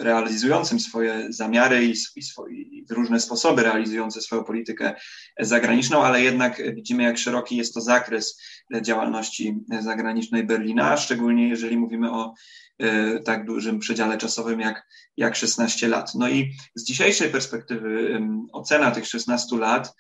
realizującym 0.02 0.80
swoje 0.80 1.26
zamiary 1.32 1.84
i, 1.84 1.90
i, 1.90 2.22
i 2.50 2.84
różne 2.90 3.20
sposoby 3.20 3.62
realizujące 3.62 4.20
swoją 4.20 4.44
politykę 4.44 4.94
zagraniczną, 5.40 6.02
ale 6.02 6.22
jednak 6.22 6.74
widzimy, 6.74 7.02
jak 7.02 7.18
szeroki 7.18 7.56
jest 7.56 7.74
to 7.74 7.80
zakres 7.80 8.40
działalności 8.82 9.56
zagranicznej 9.80 10.44
Berlina, 10.44 10.96
szczególnie 10.96 11.48
jeżeli 11.48 11.76
mówimy 11.76 12.12
o 12.12 12.34
E, 12.82 13.18
tak 13.20 13.44
dużym 13.44 13.78
przedziale 13.78 14.18
czasowym 14.18 14.60
jak, 14.60 14.86
jak 15.16 15.36
16 15.36 15.88
lat. 15.88 16.14
No 16.14 16.28
i 16.28 16.52
z 16.74 16.84
dzisiejszej 16.84 17.30
perspektywy 17.30 18.20
ocena 18.52 18.90
tych 18.90 19.06
16 19.06 19.56
lat, 19.56 19.94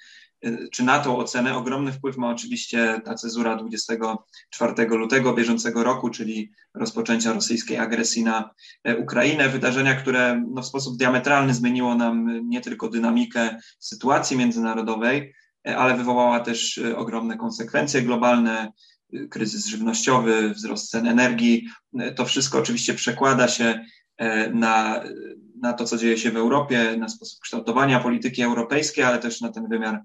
czy 0.72 0.82
na 0.84 0.98
tą 0.98 1.16
ocenę 1.16 1.56
ogromny 1.56 1.92
wpływ 1.92 2.16
ma 2.16 2.30
oczywiście 2.30 3.00
ta 3.04 3.14
cezura 3.14 3.56
24 3.56 4.86
lutego 4.88 5.34
bieżącego 5.34 5.84
roku, 5.84 6.10
czyli 6.10 6.52
rozpoczęcia 6.74 7.32
rosyjskiej 7.32 7.78
agresji 7.78 8.24
na 8.24 8.50
e, 8.84 8.96
Ukrainę, 8.96 9.48
wydarzenia, 9.48 9.94
które 9.94 10.44
no, 10.50 10.62
w 10.62 10.66
sposób 10.66 10.96
diametralny 10.96 11.54
zmieniło 11.54 11.94
nam 11.94 12.48
nie 12.48 12.60
tylko 12.60 12.88
dynamikę 12.88 13.58
sytuacji 13.78 14.36
międzynarodowej, 14.36 15.34
ale 15.64 15.96
wywołała 15.96 16.40
też 16.40 16.80
ogromne 16.96 17.36
konsekwencje 17.36 18.02
globalne, 18.02 18.72
kryzys 19.30 19.66
żywnościowy, 19.66 20.50
wzrost 20.50 20.90
cen 20.90 21.06
energii. 21.06 21.68
To 22.16 22.24
wszystko 22.24 22.58
oczywiście 22.58 22.94
przekłada 22.94 23.48
się 23.48 23.84
e, 24.16 24.50
na, 24.50 25.02
na 25.60 25.72
to, 25.72 25.84
co 25.84 25.96
dzieje 25.96 26.18
się 26.18 26.30
w 26.30 26.36
Europie, 26.36 26.96
na 26.98 27.08
sposób 27.08 27.40
kształtowania 27.40 28.00
polityki 28.00 28.42
europejskiej, 28.42 29.04
ale 29.04 29.18
też 29.18 29.40
na 29.40 29.52
ten 29.52 29.68
wymiar 29.68 29.94
e, 29.94 30.02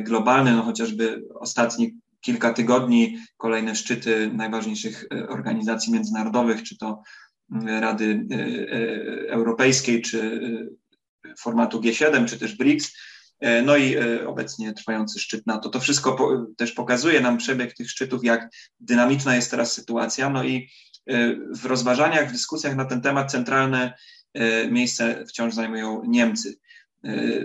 globalny, 0.00 0.52
no 0.52 0.62
chociażby 0.62 1.22
ostatni 1.34 1.94
kilka 2.20 2.52
tygodni, 2.52 3.18
kolejne 3.36 3.74
szczyty 3.74 4.30
najważniejszych 4.32 5.04
e, 5.14 5.28
organizacji 5.28 5.92
międzynarodowych, 5.92 6.62
czy 6.62 6.78
to 6.78 7.02
Rady 7.66 8.26
Europejskiej, 9.28 10.02
czy 10.02 10.40
formatu 11.38 11.80
G7, 11.80 12.24
czy 12.24 12.38
też 12.38 12.56
BRICS, 12.56 12.92
E, 13.40 13.62
no 13.62 13.76
i 13.76 13.96
e, 13.96 14.28
obecnie 14.28 14.72
trwający 14.72 15.20
szczyt 15.20 15.46
NATO. 15.46 15.68
To 15.68 15.80
wszystko 15.80 16.12
po, 16.12 16.46
też 16.56 16.72
pokazuje 16.72 17.20
nam 17.20 17.36
przebieg 17.36 17.74
tych 17.74 17.90
szczytów, 17.90 18.24
jak 18.24 18.50
dynamiczna 18.80 19.36
jest 19.36 19.50
teraz 19.50 19.72
sytuacja. 19.72 20.30
No 20.30 20.44
i 20.44 20.68
e, 21.06 21.36
w 21.54 21.64
rozważaniach, 21.64 22.28
w 22.28 22.32
dyskusjach 22.32 22.76
na 22.76 22.84
ten 22.84 23.00
temat 23.00 23.30
centralne 23.30 23.94
miejsce 24.70 25.24
wciąż 25.26 25.54
zajmują 25.54 26.02
Niemcy. 26.04 26.58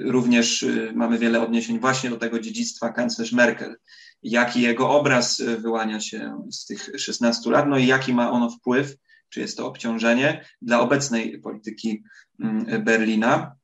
Również 0.01 0.65
mamy 0.93 1.17
wiele 1.17 1.41
odniesień 1.41 1.79
właśnie 1.79 2.09
do 2.09 2.17
tego 2.17 2.39
dziedzictwa 2.39 2.89
kanclerz 2.89 3.31
Merkel. 3.31 3.75
Jaki 4.23 4.61
jego 4.61 4.89
obraz 4.89 5.41
wyłania 5.41 5.99
się 5.99 6.47
z 6.51 6.65
tych 6.65 6.89
16 6.97 7.49
lat, 7.49 7.65
no 7.67 7.77
i 7.77 7.87
jaki 7.87 8.13
ma 8.13 8.31
ono 8.31 8.49
wpływ, 8.49 8.95
czy 9.29 9.39
jest 9.39 9.57
to 9.57 9.67
obciążenie 9.67 10.45
dla 10.61 10.79
obecnej 10.79 11.39
polityki 11.39 12.03
mm, 12.39 12.83
Berlina. 12.83 13.55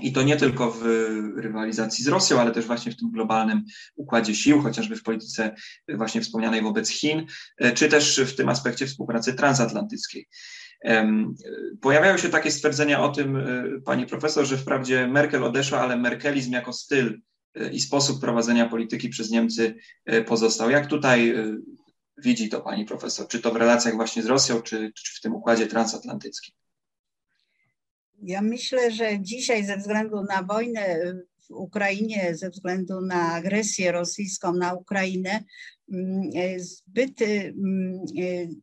I 0.00 0.12
to 0.12 0.22
nie 0.22 0.36
tylko 0.36 0.70
w 0.70 0.82
rywalizacji 1.36 2.04
z 2.04 2.08
Rosją, 2.08 2.40
ale 2.40 2.52
też 2.52 2.66
właśnie 2.66 2.92
w 2.92 2.96
tym 2.96 3.10
globalnym 3.10 3.64
układzie 3.96 4.34
sił, 4.34 4.62
chociażby 4.62 4.96
w 4.96 5.02
polityce 5.02 5.54
właśnie 5.88 6.20
wspomnianej 6.20 6.62
wobec 6.62 6.88
Chin, 6.88 7.26
czy 7.74 7.88
też 7.88 8.20
w 8.20 8.36
tym 8.36 8.48
aspekcie 8.48 8.86
współpracy 8.86 9.34
transatlantyckiej. 9.34 10.28
Pojawiają 11.80 12.16
się 12.16 12.28
takie 12.28 12.50
stwierdzenia 12.50 13.02
o 13.02 13.08
tym, 13.08 13.38
pani 13.84 14.06
profesor, 14.06 14.46
że 14.46 14.56
wprawdzie 14.56 15.08
Merkel 15.08 15.44
odeszła, 15.44 15.80
ale 15.80 15.96
merkelizm 15.96 16.52
jako 16.52 16.72
styl 16.72 17.20
i 17.72 17.80
sposób 17.80 18.20
prowadzenia 18.20 18.68
polityki 18.68 19.08
przez 19.08 19.30
Niemcy 19.30 19.74
pozostał. 20.26 20.70
Jak 20.70 20.86
tutaj 20.86 21.34
widzi 22.18 22.48
to 22.48 22.60
pani 22.60 22.84
profesor? 22.84 23.28
Czy 23.28 23.40
to 23.40 23.50
w 23.50 23.56
relacjach 23.56 23.94
właśnie 23.94 24.22
z 24.22 24.26
Rosją, 24.26 24.62
czy, 24.62 24.92
czy 24.96 25.18
w 25.18 25.20
tym 25.20 25.34
układzie 25.34 25.66
transatlantyckim? 25.66 26.54
Ja 28.22 28.42
myślę, 28.42 28.90
że 28.90 29.20
dzisiaj 29.20 29.64
ze 29.64 29.76
względu 29.76 30.22
na 30.22 30.42
wojnę 30.42 31.14
w 31.48 31.50
Ukrainie, 31.50 32.36
ze 32.36 32.50
względu 32.50 33.00
na 33.00 33.32
agresję 33.32 33.92
rosyjską 33.92 34.52
na 34.52 34.74
Ukrainę, 34.74 35.44
mm, 35.92 36.30
zbyt 36.58 37.22
mm, 37.22 38.04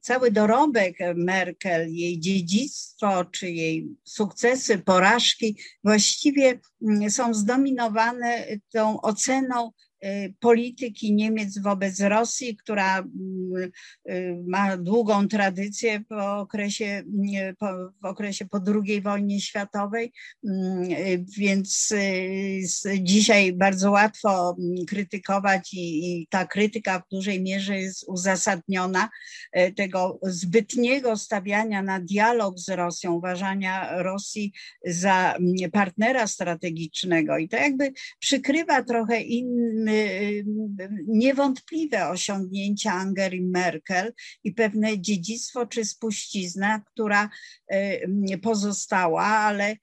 cały 0.02 0.32
dorobek 0.32 0.98
Merkel, 1.16 1.94
jej 1.94 2.20
dziedzictwo 2.20 3.26
czy 3.26 3.52
jej 3.52 3.88
sukcesy, 4.04 4.78
porażki 4.78 5.58
właściwie 5.84 6.60
mm, 6.82 7.12
są 7.12 7.34
zdominowane 7.34 8.46
tą 8.72 9.02
oceną 9.02 9.72
Y, 9.91 9.91
polityki 10.40 11.14
Niemiec 11.14 11.58
wobec 11.60 12.00
Rosji, 12.00 12.56
która 12.56 13.00
mm, 13.00 13.72
y, 14.10 14.44
ma 14.48 14.78
długą 14.78 15.28
tradycję 15.28 16.04
po 16.10 16.40
okresie, 16.40 17.04
y, 17.36 17.56
po, 17.60 17.68
w 18.02 18.06
okresie 18.06 18.46
po 18.46 18.62
II 18.86 19.02
wojnie 19.02 19.42
światowej, 19.42 20.14
mm, 20.48 20.90
więc 21.38 21.94
dzisiaj 23.00 23.54
bardzo 23.54 23.92
łatwo 23.92 24.56
mm, 24.60 24.86
krytykować 24.86 25.74
i, 25.74 26.22
i 26.22 26.28
ta 26.28 26.46
krytyka 26.46 27.00
w 27.00 27.10
dużej 27.16 27.42
mierze 27.42 27.78
jest 27.78 28.06
uzasadniona 28.08 29.10
tego 29.76 30.20
zbytniego 30.24 31.18
stawiania 31.18 31.82
na 31.82 32.00
dialog 32.00 32.60
z 32.60 32.70
Rosją, 32.70 33.14
uważania 33.14 34.02
Rosji 34.04 34.54
za 34.86 35.38
partnera 35.72 36.28
strategicznego. 36.28 37.38
I 37.38 37.50
to 37.50 37.58
jakby 37.58 37.94
przykrywa 38.20 38.84
trochę 38.84 39.22
inny 39.22 39.91
Y, 39.91 39.91
niewątpliwe 41.08 42.10
osiągnięcia 42.10 42.94
Angeli 42.94 43.42
Merkel 43.42 44.14
i 44.44 44.54
pewne 44.54 45.00
dziedzictwo 45.00 45.66
czy 45.66 45.86
spuścizna, 45.86 46.82
która 46.86 47.30
y, 47.74 48.38
pozostała, 48.42 49.24
ale 49.24 49.72
y, 49.72 49.78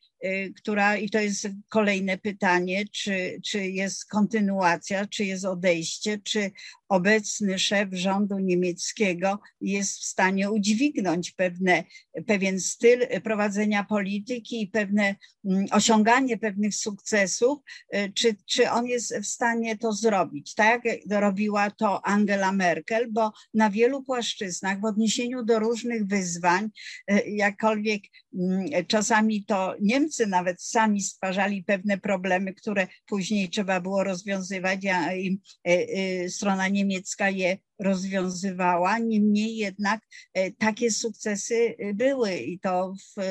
która, 0.57 0.97
i 0.97 1.11
to 1.11 1.21
jest 1.21 1.49
kolejne 1.69 2.19
pytanie, 2.19 2.85
czy, 2.93 3.41
czy 3.45 3.67
jest 3.67 4.05
kontynuacja, 4.05 5.07
czy 5.07 5.25
jest 5.25 5.45
odejście, 5.45 6.19
czy 6.25 6.51
obecny 6.89 7.59
szef 7.59 7.89
rządu 7.93 8.39
niemieckiego 8.39 9.41
jest 9.61 9.99
w 9.99 10.05
stanie 10.05 10.51
udźwignąć 10.51 11.31
pewne, 11.31 11.85
pewien 12.27 12.61
styl 12.61 13.07
prowadzenia 13.25 13.85
polityki 13.85 14.63
i 14.63 14.67
pewne 14.67 15.17
mm, 15.45 15.67
osiąganie 15.71 16.39
pewnych 16.39 16.75
sukcesów, 16.75 17.59
y, 17.95 18.13
czy, 18.15 18.37
czy 18.47 18.71
on 18.71 18.87
jest 18.87 19.19
w 19.19 19.27
stanie 19.27 19.79
to 19.79 19.93
zrobić, 19.93 20.55
tak? 20.55 20.85
Jak 20.85 21.21
robiła 21.21 21.71
to 21.71 22.07
Angela 22.07 22.53
Merkel, 22.53 23.13
bo 23.13 23.33
na 23.55 23.71
wielu 23.71 24.03
płaszczyznach 24.03 24.81
w 24.81 24.85
odniesieniu 24.85 25.45
do 25.45 25.59
różnych 25.59 26.07
wyzwań, 26.07 26.71
y, 27.11 27.23
jakkolwiek 27.27 28.03
mm, 28.35 28.87
czasami 28.87 29.45
to 29.45 29.75
Niemcy 29.81 30.08
nawet 30.27 30.63
sami 30.63 31.03
stwarzali 31.03 31.65
pewne 31.65 31.99
problemy, 31.99 32.55
które 32.55 32.87
później 33.07 33.49
trzeba 33.49 33.81
było 33.81 34.05
rozwiązywać, 34.05 34.87
a 34.87 35.13
y, 35.15 36.31
strona 36.31 36.69
niemiecka 36.69 37.31
je 37.31 37.59
rozwiązywała. 37.79 38.99
Niemniej 38.99 39.57
jednak 39.57 40.01
e, 40.35 40.51
takie 40.51 40.91
sukcesy 40.91 41.77
e, 41.79 41.95
były 41.95 42.37
i 42.37 42.61
to 42.61 42.95
w, 43.17 43.23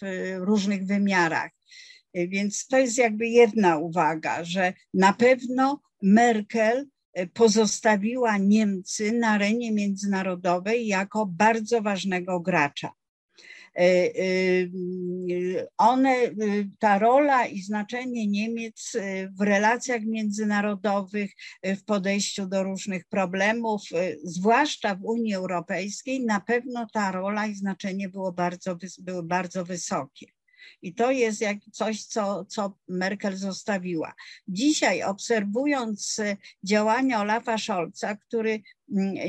w 0.00 0.34
różnych 0.38 0.86
wymiarach. 0.86 1.50
E, 2.14 2.28
więc 2.28 2.66
to 2.66 2.78
jest 2.78 2.98
jakby 2.98 3.26
jedna 3.26 3.76
uwaga, 3.78 4.44
że 4.44 4.72
na 4.94 5.12
pewno 5.12 5.80
Merkel 6.02 6.86
pozostawiła 7.32 8.38
Niemcy 8.38 9.12
na 9.12 9.28
arenie 9.28 9.72
międzynarodowej 9.72 10.86
jako 10.86 11.26
bardzo 11.26 11.82
ważnego 11.82 12.40
gracza. 12.40 12.90
E, 13.78 13.84
e, 13.84 15.66
one, 15.78 16.10
e, 16.10 16.32
ta 16.78 16.98
rola 16.98 17.46
i 17.46 17.62
znaczenie 17.62 18.26
Niemiec 18.26 18.92
w 19.38 19.40
relacjach 19.40 20.02
międzynarodowych, 20.04 21.30
w 21.62 21.84
podejściu 21.84 22.46
do 22.46 22.62
różnych 22.62 23.04
problemów, 23.04 23.82
zwłaszcza 24.24 24.94
w 24.94 25.04
Unii 25.04 25.34
Europejskiej, 25.34 26.24
na 26.24 26.40
pewno 26.40 26.86
ta 26.92 27.12
rola 27.12 27.46
i 27.46 27.54
znaczenie 27.54 28.08
było 28.08 28.32
bardzo, 28.32 28.76
były 28.98 29.22
bardzo 29.22 29.64
wysokie. 29.64 30.26
I 30.82 30.94
to 30.94 31.10
jest 31.10 31.40
jak 31.40 31.58
coś, 31.72 32.04
co, 32.04 32.44
co 32.44 32.78
Merkel 32.88 33.36
zostawiła. 33.36 34.14
Dzisiaj 34.48 35.02
obserwując 35.02 36.20
działania 36.64 37.20
Olafa 37.20 37.58
Scholza, 37.58 38.16
który 38.16 38.62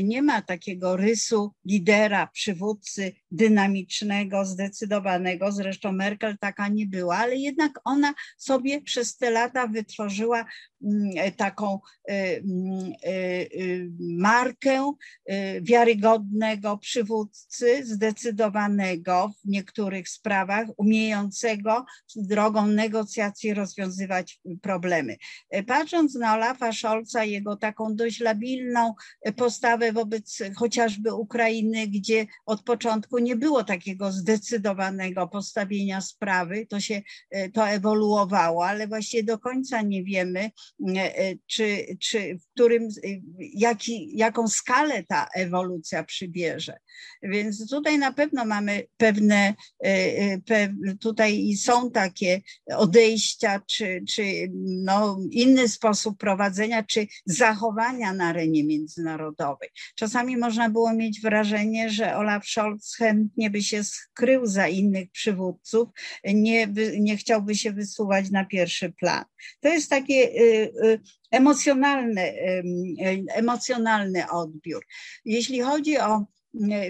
nie 0.04 0.22
ma 0.22 0.42
takiego 0.42 0.98
rysu 0.98 1.52
lidera, 1.66 2.28
przywódcy 2.28 3.14
dynamicznego, 3.32 4.46
zdecydowanego. 4.46 5.52
Zresztą 5.52 5.92
Merkel 5.92 6.38
taka 6.38 6.68
nie 6.68 6.88
była, 6.88 7.18
ale 7.18 7.36
jednak 7.36 7.80
ona 7.84 8.14
sobie 8.38 8.82
przez 8.82 9.18
te 9.18 9.32
lata 9.32 9.68
wytworzyła 9.68 10.46
mm, 10.84 11.32
taką 11.38 11.80
y, 12.10 12.14
y, 12.14 13.10
y, 13.10 13.90
markę 14.00 14.94
wiarygodnego 15.62 16.78
przywódcy, 16.78 17.86
zdecydowanego 17.86 19.32
w 19.44 19.50
niektórych 19.50 20.10
sprawach, 20.10 20.68
umiejącego 20.78 21.86
drogą 22.16 22.68
negocjacji 22.68 23.54
rozwiązywać 23.54 24.40
problemy. 24.62 25.18
Patrząc 25.68 26.16
na 26.16 26.36
Olafa 26.36 26.72
Scholza, 26.72 27.24
jego 27.24 27.56
taką 27.56 27.96
dość 27.96 28.20
labilną 28.20 28.94
postawę 29.48 29.92
wobec 29.92 30.40
chociażby 30.56 31.14
Ukrainy, 31.14 31.88
gdzie 31.88 32.26
od 32.46 32.64
początku 32.64 33.20
nie 33.20 33.36
było 33.36 33.64
takiego 33.64 34.12
zdecydowanego 34.12 35.28
postawienia 35.28 36.02
sprawy, 36.02 36.66
to 36.66 36.80
się 36.80 37.02
e, 37.30 37.50
to 37.50 37.68
ewoluowało, 37.70 38.66
ale 38.66 38.88
właściwie 38.88 39.24
do 39.24 39.40
końca 39.40 39.82
nie 39.82 40.04
wiemy, 40.04 40.40
e, 40.40 41.18
e, 41.18 41.36
czy, 41.46 41.86
czy 42.00 42.40
w 42.40 42.54
którym, 42.54 42.88
jaki, 43.38 44.18
jaką 44.18 44.48
skalę 44.48 45.04
ta 45.04 45.28
ewolucja 45.36 46.04
przybierze. 46.04 46.78
Więc 47.24 47.70
tutaj 47.70 47.98
na 47.98 48.14
pewno 48.14 48.46
mamy 48.46 48.84
pewne, 48.98 49.54
tutaj 51.00 51.56
są 51.56 51.92
takie 51.92 52.42
odejścia, 52.76 53.62
czy, 53.68 54.04
czy 54.10 54.24
no, 54.84 55.20
inny 55.32 55.68
sposób 55.68 56.18
prowadzenia, 56.18 56.84
czy 56.84 57.08
zachowania 57.26 58.14
na 58.14 58.28
arenie 58.28 58.64
międzynarodowej. 58.64 59.37
Czasami 59.96 60.38
można 60.38 60.70
było 60.70 60.94
mieć 60.94 61.22
wrażenie, 61.22 61.90
że 61.90 62.16
Olaf 62.16 62.48
Scholz 62.48 62.96
chętnie 62.96 63.50
by 63.50 63.62
się 63.62 63.84
skrył 63.84 64.46
za 64.46 64.68
innych 64.68 65.12
przywódców, 65.12 65.90
nie, 66.24 66.68
nie 67.00 67.18
chciałby 67.18 67.56
się 67.56 67.72
wysuwać 67.72 68.32
na 68.32 68.46
pierwszy 68.46 68.92
plan. 68.92 69.24
To 69.60 69.70
jest 69.70 69.90
takie 69.90 70.14
y, 70.14 70.74
y, 70.84 71.00
emocjonalny, 71.32 72.34
emocjonalny 73.36 74.32
odbiór. 74.32 74.86
Jeśli 75.26 75.62
chodzi 75.62 75.98
o 75.98 76.26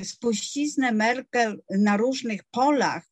y, 0.01 0.05
spuściznę 0.05 0.91
Merkel 0.91 1.61
na 1.69 1.97
różnych 1.97 2.43
polach, 2.43 3.03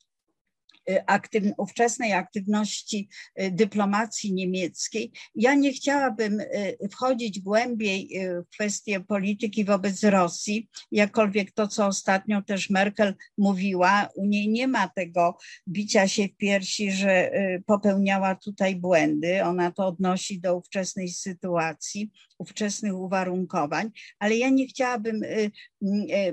aktyw, 1.08 1.44
ówczesnej 1.58 2.14
aktywności 2.14 3.10
y, 3.42 3.52
dyplomacji 3.52 4.34
niemieckiej. 4.34 5.12
Ja 5.36 5.56
nie 5.56 5.74
chciałabym 5.74 6.40
y, 6.40 6.78
wchodzić 6.92 7.40
głębiej 7.40 8.20
w 8.46 8.50
kwestie 8.50 9.00
polityki 9.00 9.66
wobec 9.66 10.04
Rosji, 10.04 10.70
jakkolwiek 10.92 11.52
to, 11.52 11.68
co 11.68 11.86
ostatnio 11.86 12.42
też 12.42 12.70
Merkel 12.70 13.16
mówiła, 13.38 14.10
u 14.16 14.26
niej 14.26 14.50
nie 14.50 14.68
ma 14.68 14.88
tego 14.88 15.38
bicia 15.68 16.08
się 16.08 16.28
w 16.28 16.38
piersi, 16.38 16.92
że 16.92 17.32
popełniała 17.66 18.36
tutaj 18.36 18.76
błędy. 18.76 19.44
Ona 19.44 19.72
to 19.72 19.88
odnosi 19.88 20.40
do 20.40 20.58
ówczesnej 20.58 21.10
sytuacji, 21.10 22.12
ówczesnych 22.38 22.96
uwarunkowań, 22.96 23.92
ale 24.20 24.38
ja 24.38 24.50
nie 24.50 24.68
chciałabym, 24.68 25.22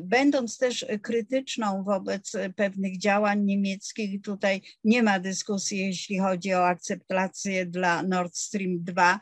będąc 0.01 0.59
też 0.59 0.87
krytyczną 1.03 1.85
wobec 1.85 2.33
pewnych 2.57 2.99
działań 2.99 3.45
niemieckich, 3.45 4.23
tutaj 4.23 4.42
tutaj 4.43 4.63
nie 4.85 5.03
ma 5.03 5.21
dyskusji, 5.21 5.79
jeśli 5.79 6.19
chodzi 6.19 6.55
o 6.55 6.67
akceptację 6.67 7.67
dla 7.67 8.03
Nord 8.03 8.37
Stream 8.37 8.85
2. 8.85 9.21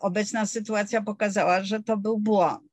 Obecna 0.00 0.46
sytuacja 0.46 1.02
pokazała, 1.02 1.64
że 1.64 1.82
to 1.82 1.96
był 1.96 2.18
błąd. 2.18 2.70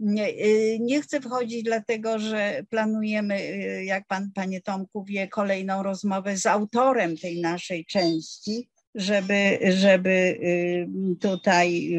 Nie, 0.00 0.28
y, 0.28 0.78
nie, 0.80 1.02
chcę 1.02 1.20
wchodzić, 1.20 1.62
dlatego 1.62 2.18
że 2.18 2.62
planujemy, 2.70 3.40
y, 3.40 3.84
jak 3.84 4.06
pan, 4.06 4.30
panie 4.34 4.60
Tomku 4.60 5.04
wie, 5.04 5.28
kolejną 5.28 5.82
rozmowę 5.82 6.36
z 6.36 6.46
autorem 6.46 7.16
tej 7.16 7.40
naszej 7.40 7.86
części, 7.86 8.68
żeby, 8.94 9.58
żeby 9.76 10.10
y, 10.10 10.88
tutaj 11.20 11.94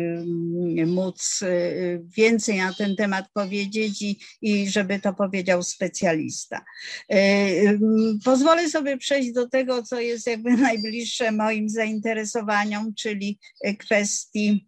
y, 0.79 0.85
móc 0.85 1.41
y, 1.41 2.01
więcej 2.17 2.57
na 2.57 2.73
ten 2.73 2.95
temat 2.95 3.25
powiedzieć 3.33 4.01
i, 4.01 4.19
i 4.41 4.69
żeby 4.69 4.99
to 4.99 5.13
powiedział 5.13 5.63
specjalista. 5.63 6.65
Pozwolę 8.25 8.69
sobie 8.69 8.97
przejść 8.97 9.31
do 9.31 9.49
tego, 9.49 9.83
co 9.83 9.99
jest 9.99 10.27
jakby 10.27 10.51
najbliższe 10.67 11.31
moim 11.31 11.69
zainteresowaniom, 11.69 12.93
czyli 12.95 13.39
kwestii 13.79 14.67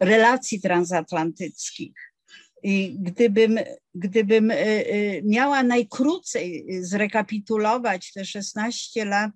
relacji 0.00 0.60
transatlantyckich. 0.60 1.92
I 2.62 2.96
gdybym, 3.00 3.58
gdybym 3.94 4.52
miała 5.24 5.62
najkrócej 5.62 6.66
zrekapitulować 6.80 8.12
te 8.12 8.24
16 8.24 9.04
lat 9.04 9.32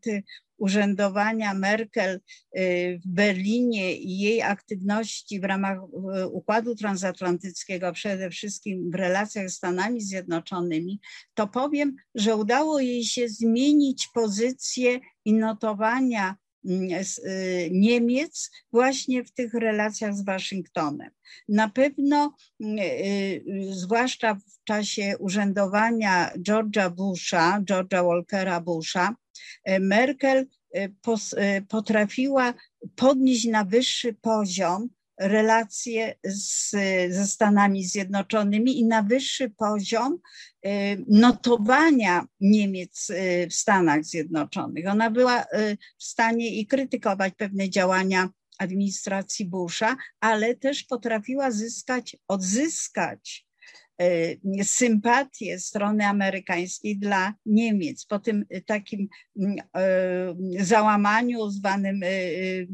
urzędowania 0.59 1.55
Merkel 1.55 2.21
y, 2.59 3.01
w 3.05 3.09
Berlinie 3.09 3.97
i 3.97 4.19
jej 4.19 4.43
aktywności 4.43 5.41
w 5.41 5.45
ramach 5.45 5.79
y, 5.79 6.29
Układu 6.29 6.75
Transatlantyckiego, 6.75 7.93
przede 7.93 8.31
wszystkim 8.31 8.91
w 8.91 8.95
relacjach 8.95 9.51
z 9.51 9.55
Stanami 9.55 10.01
Zjednoczonymi, 10.01 11.01
to 11.35 11.47
powiem, 11.47 11.97
że 12.15 12.37
udało 12.37 12.81
jej 12.81 13.05
się 13.05 13.29
zmienić 13.29 14.09
pozycję 14.15 15.01
i 15.25 15.33
notowania 15.33 16.37
mm, 16.65 16.89
y, 17.25 17.69
Niemiec 17.73 18.51
właśnie 18.73 19.25
w 19.25 19.33
tych 19.33 19.55
relacjach 19.55 20.15
z 20.15 20.25
Waszyngtonem. 20.25 21.11
Na 21.49 21.69
pewno, 21.69 22.35
zwłaszcza 23.71 24.35
w 24.35 24.65
czasie 24.65 25.15
urzędowania 25.19 26.31
George'a 26.39 26.91
Busha, 26.91 27.61
George'a 27.61 28.05
Walkera 28.05 28.61
Busha, 28.61 29.15
Merkel 29.81 30.47
e, 30.75 30.89
e, 31.37 31.63
potrafiła 31.63 32.55
podnieść 32.97 33.45
na 33.45 33.65
wyższy 33.65 34.15
poziom 34.15 34.89
relacje 35.21 36.15
z, 36.25 36.71
ze 37.15 37.27
Stanami 37.27 37.85
Zjednoczonymi 37.85 38.79
i 38.79 38.85
na 38.85 39.03
wyższy 39.03 39.51
poziom 39.51 40.19
notowania 41.09 42.27
Niemiec 42.41 43.09
w 43.51 43.55
Stanach 43.55 44.05
Zjednoczonych. 44.05 44.87
Ona 44.87 45.11
była 45.11 45.45
w 45.99 46.05
stanie 46.05 46.55
i 46.55 46.67
krytykować 46.67 47.35
pewne 47.37 47.71
działania 47.71 48.29
administracji 48.59 49.45
Busha, 49.45 49.97
ale 50.21 50.55
też 50.55 50.85
potrafiła 50.85 51.51
zyskać, 51.51 52.17
odzyskać 52.29 53.48
sympatię 54.63 55.59
strony 55.59 56.07
amerykańskiej 56.07 56.99
dla 56.99 57.35
Niemiec. 57.47 58.05
Po 58.05 58.19
tym 58.19 58.45
y, 58.55 58.63
takim 58.67 59.09
mm, 59.41 59.57
y, 60.59 60.65
załamaniu 60.65 61.51
zwanym 61.51 62.01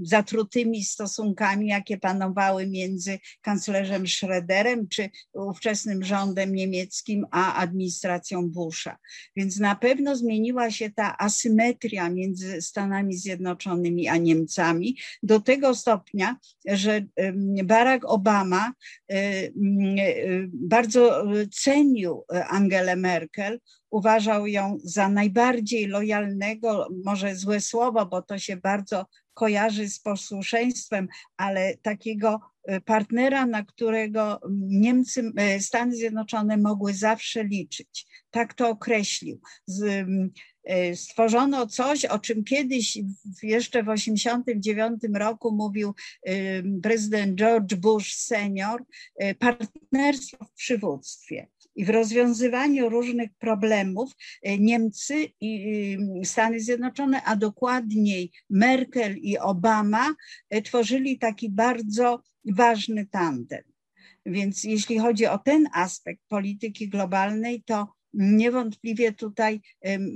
zatrutymi 0.02 0.84
stosunkami, 0.84 1.66
jakie 1.66 1.98
panowały 1.98 2.66
między 2.66 3.18
kanclerzem 3.40 4.06
Schroederem 4.06 4.88
czy 4.88 5.10
ówczesnym 5.32 6.04
rządem 6.04 6.54
niemieckim 6.54 7.26
a 7.30 7.54
administracją 7.54 8.50
Busha. 8.50 8.98
Więc 9.36 9.60
na 9.60 9.74
pewno 9.74 10.16
zmieniła 10.16 10.70
się 10.70 10.90
ta 10.90 11.18
asymetria 11.18 12.10
między 12.10 12.62
Stanami 12.62 13.16
Zjednoczonymi 13.16 14.08
a 14.08 14.16
Niemcami 14.16 14.96
do 15.22 15.40
tego 15.40 15.74
stopnia, 15.74 16.36
że 16.64 17.06
Barack 17.64 18.04
Obama 18.04 18.72
bardzo 20.52 21.13
cenił 21.52 22.24
e, 22.34 22.46
Angelę 22.46 22.96
Merkel, 22.96 23.60
uważał 23.90 24.46
ją 24.46 24.78
za 24.84 25.08
najbardziej 25.08 25.86
lojalnego, 25.86 26.88
może 27.04 27.36
złe 27.36 27.60
słowo, 27.60 28.06
bo 28.06 28.22
to 28.22 28.38
się 28.38 28.56
bardzo 28.56 29.06
kojarzy 29.34 29.88
z 29.88 30.00
posłuszeństwem, 30.00 31.08
ale 31.36 31.76
takiego 31.82 32.40
e, 32.64 32.80
partnera, 32.80 33.46
na 33.46 33.64
którego 33.64 34.40
Niemcy, 34.66 35.32
e, 35.36 35.60
Stany 35.60 35.96
Zjednoczone 35.96 36.56
mogły 36.56 36.94
zawsze 36.94 37.44
liczyć. 37.44 38.06
Tak 38.34 38.54
to 38.54 38.68
określił. 38.68 39.40
Z, 39.66 40.06
stworzono 40.94 41.66
coś, 41.66 42.04
o 42.04 42.18
czym 42.18 42.44
kiedyś 42.44 42.98
jeszcze 43.42 43.82
w 43.82 43.86
1989 43.86 45.00
roku 45.14 45.52
mówił 45.52 45.94
prezydent 46.82 47.38
George 47.38 47.74
Bush 47.74 48.14
senior, 48.14 48.84
partnerstwo 49.38 50.44
w 50.44 50.52
przywództwie. 50.52 51.48
I 51.76 51.84
w 51.84 51.90
rozwiązywaniu 51.90 52.88
różnych 52.88 53.30
problemów 53.38 54.12
Niemcy 54.58 55.28
i 55.40 55.98
Stany 56.24 56.60
Zjednoczone, 56.60 57.22
a 57.22 57.36
dokładniej 57.36 58.32
Merkel 58.50 59.16
i 59.16 59.38
Obama 59.38 60.14
tworzyli 60.64 61.18
taki 61.18 61.50
bardzo 61.50 62.22
ważny 62.44 63.06
tandem. 63.06 63.62
Więc 64.26 64.64
jeśli 64.64 64.98
chodzi 64.98 65.26
o 65.26 65.38
ten 65.38 65.68
aspekt 65.74 66.20
polityki 66.28 66.88
globalnej, 66.88 67.62
to 67.62 67.88
Niewątpliwie 68.14 69.12
tutaj 69.12 69.60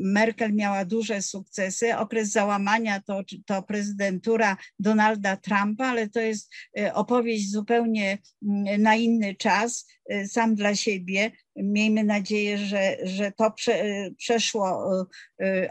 Merkel 0.00 0.52
miała 0.54 0.84
duże 0.84 1.22
sukcesy. 1.22 1.96
Okres 1.96 2.30
załamania 2.30 3.00
to, 3.00 3.20
to 3.46 3.62
prezydentura 3.62 4.56
Donalda 4.78 5.36
Trumpa, 5.36 5.86
ale 5.86 6.08
to 6.08 6.20
jest 6.20 6.52
e, 6.78 6.94
opowieść 6.94 7.50
zupełnie 7.50 8.18
mm, 8.42 8.82
na 8.82 8.94
inny 8.94 9.34
czas, 9.34 9.86
e, 10.10 10.28
sam 10.28 10.54
dla 10.54 10.74
siebie. 10.74 11.30
Miejmy 11.56 12.04
nadzieję, 12.04 12.58
że, 12.58 12.96
że 13.02 13.32
to 13.32 13.50
prze, 13.50 13.82
e, 13.82 14.10
przeszło, 14.10 14.90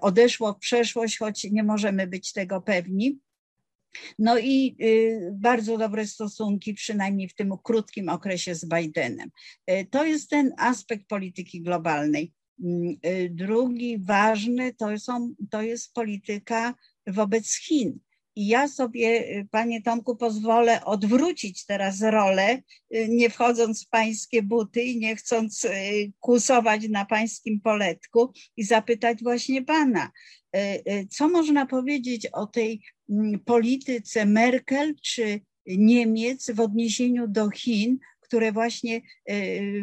odeszło 0.01 0.53
w 0.53 0.59
przeszłość, 0.59 1.17
choć 1.17 1.43
nie 1.43 1.63
możemy 1.63 2.07
być 2.07 2.33
tego 2.33 2.61
pewni. 2.61 3.19
No 4.19 4.38
i 4.38 4.75
y, 4.81 5.31
bardzo 5.33 5.77
dobre 5.77 6.07
stosunki, 6.07 6.73
przynajmniej 6.73 7.29
w 7.29 7.36
tym 7.36 7.53
krótkim 7.63 8.10
okresie 8.10 8.55
z 8.55 8.65
Bidenem. 8.65 9.29
Y, 9.71 9.88
to 9.91 10.05
jest 10.05 10.29
ten 10.29 10.53
aspekt 10.57 11.07
polityki 11.07 11.62
globalnej. 11.62 12.33
Mm, 12.63 12.97
y, 13.05 13.29
drugi 13.29 13.99
ważny 13.99 14.73
to, 14.73 14.99
są, 14.99 15.36
to 15.51 15.62
jest 15.62 15.93
polityka 15.93 16.73
wobec 17.07 17.55
Chin. 17.55 17.99
I 18.36 18.47
ja 18.47 18.67
sobie, 18.67 19.25
panie 19.51 19.81
Tomku, 19.81 20.15
pozwolę 20.15 20.86
odwrócić 20.86 21.65
teraz 21.65 22.01
rolę, 22.01 22.62
nie 23.10 23.29
wchodząc 23.29 23.86
w 23.86 23.89
pańskie 23.89 24.43
buty 24.43 24.81
i 24.81 24.97
nie 24.97 25.15
chcąc 25.15 25.67
kusować 26.19 26.89
na 26.89 27.05
pańskim 27.05 27.62
poletku 27.62 28.31
i 28.57 28.63
zapytać 28.63 29.23
właśnie 29.23 29.62
pana, 29.62 30.12
co 31.10 31.30
można 31.30 31.65
powiedzieć 31.65 32.28
o 32.34 32.48
tej 32.48 32.82
Mm, 33.10 33.39
polityce 33.39 34.26
Merkel 34.26 34.96
czy 35.02 35.39
Niemiec 35.67 36.52
w 36.52 36.60
odniesieniu 36.60 37.28
do 37.28 37.50
Chin, 37.50 37.98
które 38.20 38.52
właśnie 38.52 38.96
e, 38.96 39.02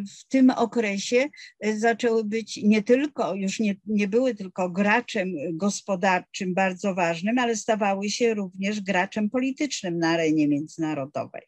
w 0.02 0.28
tym 0.28 0.50
okresie 0.50 1.28
e, 1.60 1.78
zaczęły 1.78 2.24
być 2.24 2.56
nie 2.56 2.82
tylko, 2.82 3.34
już 3.34 3.60
nie, 3.60 3.74
nie 3.86 4.08
były 4.08 4.34
tylko 4.34 4.70
graczem 4.70 5.28
gospodarczym 5.52 6.54
bardzo 6.54 6.94
ważnym, 6.94 7.38
ale 7.38 7.56
stawały 7.56 8.10
się 8.10 8.34
również 8.34 8.80
graczem 8.80 9.30
politycznym 9.30 9.98
na 9.98 10.08
arenie 10.08 10.48
międzynarodowej. 10.48 11.42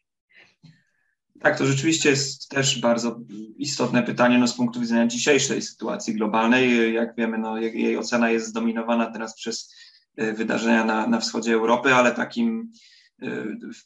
Tak, 1.41 1.57
to 1.57 1.65
rzeczywiście 1.65 2.09
jest 2.09 2.49
też 2.49 2.79
bardzo 2.79 3.19
istotne 3.57 4.03
pytanie 4.03 4.37
no, 4.37 4.47
z 4.47 4.53
punktu 4.53 4.79
widzenia 4.79 5.07
dzisiejszej 5.07 5.61
sytuacji 5.61 6.13
globalnej. 6.13 6.93
Jak 6.93 7.15
wiemy, 7.15 7.37
no, 7.37 7.57
jej 7.57 7.97
ocena 7.97 8.29
jest 8.29 8.47
zdominowana 8.47 9.11
teraz 9.11 9.35
przez 9.35 9.73
E, 10.17 10.33
wydarzenia 10.33 10.83
na, 10.83 11.07
na 11.07 11.19
wschodzie 11.19 11.53
Europy, 11.53 11.93
ale 11.93 12.11
takim 12.11 12.71
e, 13.21 13.27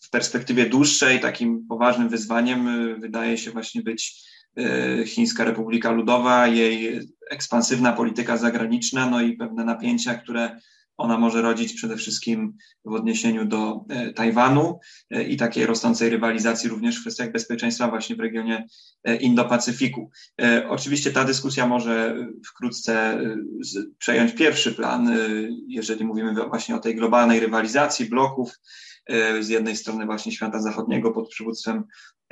w 0.02 0.10
perspektywie 0.10 0.66
dłuższej, 0.66 1.20
takim 1.20 1.68
poważnym 1.68 2.10
wyzwaniem 2.10 2.68
e, 2.68 2.96
wydaje 2.96 3.38
się 3.38 3.52
właśnie 3.52 3.82
być 3.82 4.32
Chińska 5.06 5.44
Republika 5.44 5.92
Ludowa, 5.92 6.48
jej 6.48 7.00
ekspansywna 7.30 7.94
polityka 7.94 8.38
zagraniczna, 8.38 9.10
no 9.10 9.22
i 9.22 9.34
pewne 9.34 9.66
napięcia, 9.66 10.16
które 10.16 10.60
ona 11.02 11.18
może 11.18 11.42
rodzić 11.42 11.74
przede 11.74 11.98
wszystkim 11.98 12.58
w 12.86 12.94
odniesieniu 12.94 13.46
do 13.46 13.86
e, 13.90 14.14
Tajwanu 14.14 14.80
e, 15.10 15.24
i 15.24 15.38
takiej 15.38 15.66
rosnącej 15.66 16.10
rywalizacji 16.10 16.70
również 16.70 16.98
w 16.98 17.02
kwestiach 17.02 17.32
bezpieczeństwa 17.32 17.88
właśnie 17.88 18.16
w 18.16 18.20
regionie 18.20 18.68
e, 19.04 19.16
Indo-Pacyfiku. 19.16 20.10
Oczywiście 20.70 21.12
ta 21.12 21.26
dyskusja 21.26 21.68
może 21.68 22.28
wkrótce 22.48 23.20
przejąć 23.98 24.36
pierwszy 24.36 24.74
plan, 24.74 25.18
jeżeli 25.68 26.06
mówimy 26.06 26.34
właśnie 26.34 26.76
o 26.76 26.80
tej 26.80 26.96
globalnej 26.96 27.40
rywalizacji 27.40 28.06
bloków, 28.06 28.60
z 29.40 29.50
jednej 29.50 29.76
strony 29.76 30.06
właśnie 30.06 30.32
świata 30.32 30.62
zachodniego 30.62 31.12
pod 31.12 31.30
przywództwem 31.30 31.84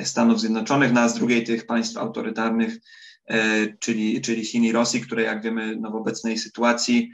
Stanów 0.01 0.39
Zjednoczonych, 0.39 0.93
no 0.93 1.01
a 1.01 1.09
z 1.09 1.15
drugiej 1.15 1.43
tych 1.43 1.65
państw 1.65 1.97
autorytarnych, 1.97 2.77
czyli, 3.79 4.21
czyli 4.21 4.45
Chin 4.45 4.63
i 4.63 4.71
Rosji, 4.71 5.01
które 5.01 5.23
jak 5.23 5.43
wiemy 5.43 5.77
no 5.79 5.91
w 5.91 5.95
obecnej 5.95 6.37
sytuacji 6.37 7.11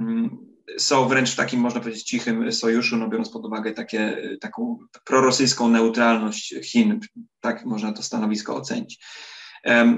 mm, 0.00 0.55
są 0.78 1.08
wręcz 1.08 1.30
w 1.30 1.36
takim, 1.36 1.60
można 1.60 1.80
powiedzieć, 1.80 2.02
cichym 2.02 2.52
sojuszu, 2.52 2.96
no 2.96 3.08
biorąc 3.08 3.30
pod 3.30 3.44
uwagę 3.44 3.72
takie, 3.72 4.16
taką 4.40 4.78
prorosyjską 5.04 5.68
neutralność 5.68 6.54
Chin, 6.62 7.00
tak 7.40 7.64
można 7.64 7.92
to 7.92 8.02
stanowisko 8.02 8.56
ocenić. 8.56 9.04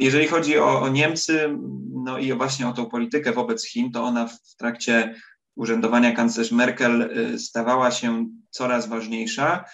Jeżeli 0.01 0.27
chodzi 0.27 0.59
o, 0.59 0.81
o 0.81 0.89
Niemcy, 0.89 1.59
no 2.05 2.19
i 2.19 2.33
właśnie 2.33 2.69
o 2.69 2.73
tą 2.73 2.87
politykę 2.87 3.33
wobec 3.33 3.67
Chin, 3.67 3.93
to 3.93 4.03
ona 4.03 4.27
w 4.27 4.57
trakcie 4.57 5.15
urzędowania 5.57 6.13
kanclerz 6.13 6.53
Merkel 6.53 7.11
stawała 7.39 7.91
się 7.91 8.27
coraz 8.51 8.89
ważniejsza. 8.89 9.65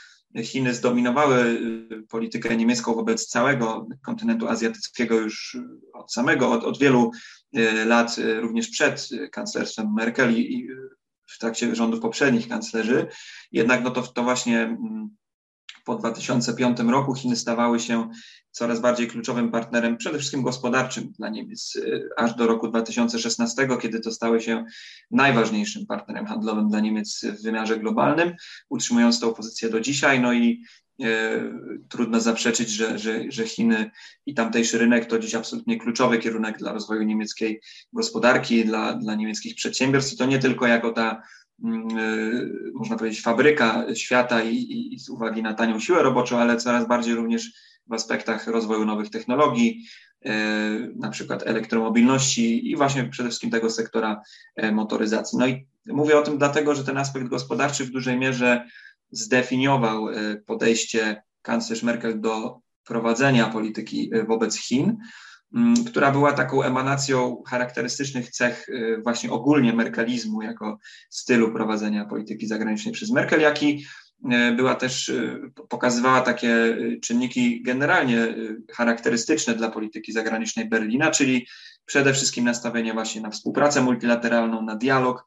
Chiny 0.43 0.75
zdominowały 0.75 1.61
politykę 2.09 2.57
niemiecką 2.57 2.95
wobec 2.95 3.27
całego 3.27 3.87
kontynentu 4.05 4.49
azjatyckiego 4.49 5.15
już 5.15 5.57
od 5.93 6.13
samego, 6.13 6.53
od, 6.53 6.65
od 6.65 6.79
wielu 6.79 7.11
lat, 7.87 8.17
również 8.41 8.69
przed 8.69 9.09
kanclerstwem 9.33 9.93
Merkel 9.95 10.39
i, 10.39 10.69
w 11.27 11.39
trakcie 11.39 11.75
rządów 11.75 12.01
poprzednich 12.01 12.49
kanclerzy. 12.49 13.07
Jednak 13.53 13.85
no 13.85 13.91
to, 13.91 14.03
to 14.03 14.23
właśnie 14.23 14.61
mm, 14.61 15.17
po 15.85 15.95
2005 15.95 16.79
roku 16.79 17.15
Chiny 17.15 17.37
stawały 17.37 17.81
się 17.81 18.11
coraz 18.51 18.81
bardziej 18.81 19.09
kluczowym 19.09 19.51
partnerem, 19.51 19.97
przede 19.97 20.19
wszystkim 20.19 20.43
gospodarczym 20.43 21.13
dla 21.19 21.29
Niemiec, 21.29 21.77
y, 21.77 22.09
aż 22.17 22.35
do 22.35 22.47
roku 22.47 22.69
2016, 22.69 23.69
kiedy 23.83 24.01
to 24.01 24.13
stały 24.13 24.41
się 24.41 24.65
najważniejszym 25.11 25.87
partnerem 25.87 26.27
handlowym 26.27 26.69
dla 26.69 26.81
Niemiec 26.81 27.25
w 27.25 27.43
wymiarze 27.43 27.79
globalnym, 27.79 28.35
utrzymując 28.69 29.21
tą 29.21 29.35
pozycję 29.35 29.69
do 29.71 29.81
dzisiaj. 29.81 30.21
No 30.21 30.33
i 30.33 30.63
e, 30.63 30.84
trudno 31.89 32.21
zaprzeczyć, 32.21 32.69
że, 32.69 32.99
że, 32.99 33.21
że 33.29 33.47
Chiny 33.47 33.91
i 34.27 34.35
tamtejszy 34.35 34.79
rynek 34.79 35.07
to 35.07 35.19
dziś 35.19 35.35
absolutnie 35.35 35.79
kluczowy 35.79 36.19
kierunek 36.19 36.59
dla 36.59 36.73
rozwoju 36.73 37.03
niemieckiej 37.03 37.61
gospodarki, 37.93 38.65
dla, 38.65 38.95
dla 38.95 39.15
niemieckich 39.15 39.55
przedsiębiorstw. 39.55 40.13
I 40.15 40.17
to 40.17 40.27
nie 40.27 40.39
tylko 40.39 40.67
jako 40.67 40.93
ta 40.93 41.23
Mm, 41.63 41.99
y, 41.99 42.73
można 42.75 42.97
powiedzieć, 42.97 43.23
fabryka 43.23 43.95
świata 43.95 44.43
i, 44.43 44.55
i, 44.55 44.95
i 44.95 44.99
z 44.99 45.09
uwagi 45.09 45.43
na 45.43 45.55
tanią 45.55 45.81
siłę 45.81 46.03
roboczą, 46.03 46.39
ale 46.39 46.57
coraz 46.57 46.89
bardziej 46.89 47.15
również 47.15 47.53
w 47.87 47.93
aspektach 47.93 48.47
rozwoju 48.47 48.85
nowych 48.85 49.11
technologii, 49.11 49.85
y, 50.27 50.31
na 50.97 51.11
przykład 51.11 51.43
elektromobilności 51.47 52.71
i 52.71 52.77
właśnie 52.77 53.05
przede 53.05 53.29
wszystkim 53.29 53.51
tego 53.51 53.71
sektora 53.71 54.23
e, 54.57 54.73
motoryzacji. 54.73 55.39
No 55.39 55.47
i 55.47 55.67
mówię 55.87 56.19
o 56.19 56.23
tym 56.23 56.39
dlatego, 56.39 56.75
że 56.75 56.85
ten 56.85 56.99
aspekt 56.99 57.29
gospodarczy 57.29 57.85
w 57.85 57.91
dużej 57.91 58.19
mierze 58.19 58.69
zdefiniował 59.15 60.09
e, 60.09 60.37
podejście 60.37 61.23
kanclerz 61.43 61.83
Merkel 61.83 62.21
do 62.21 62.61
prowadzenia 62.85 63.49
polityki 63.49 64.11
e, 64.15 64.25
wobec 64.25 64.59
Chin. 64.59 64.97
Mm, 65.55 65.85
która 65.85 66.11
była 66.11 66.33
taką 66.33 66.63
emanacją 66.63 67.43
charakterystycznych 67.47 68.31
cech 68.31 68.69
y, 68.69 69.01
właśnie 69.03 69.31
ogólnie 69.31 69.73
merkelizmu 69.73 70.43
jako 70.43 70.79
stylu 71.11 71.53
prowadzenia 71.53 72.05
polityki 72.05 72.47
zagranicznej 72.47 72.95
przez 72.95 73.11
Merkel, 73.11 73.41
jak 73.41 73.63
i 73.63 73.87
y, 74.33 74.53
była 74.57 74.75
też, 74.75 75.09
y, 75.09 75.41
pokazywała 75.69 76.21
takie 76.21 76.77
czynniki 77.03 77.63
generalnie 77.63 78.35
charakterystyczne 78.73 79.55
dla 79.55 79.71
polityki 79.71 80.13
zagranicznej 80.13 80.69
Berlina, 80.69 81.11
czyli 81.11 81.47
przede 81.85 82.13
wszystkim 82.13 82.45
nastawienie 82.45 82.93
właśnie 82.93 83.21
na 83.21 83.31
współpracę 83.31 83.83
multilateralną, 83.83 84.63
na 84.63 84.77
dialog. 84.77 85.27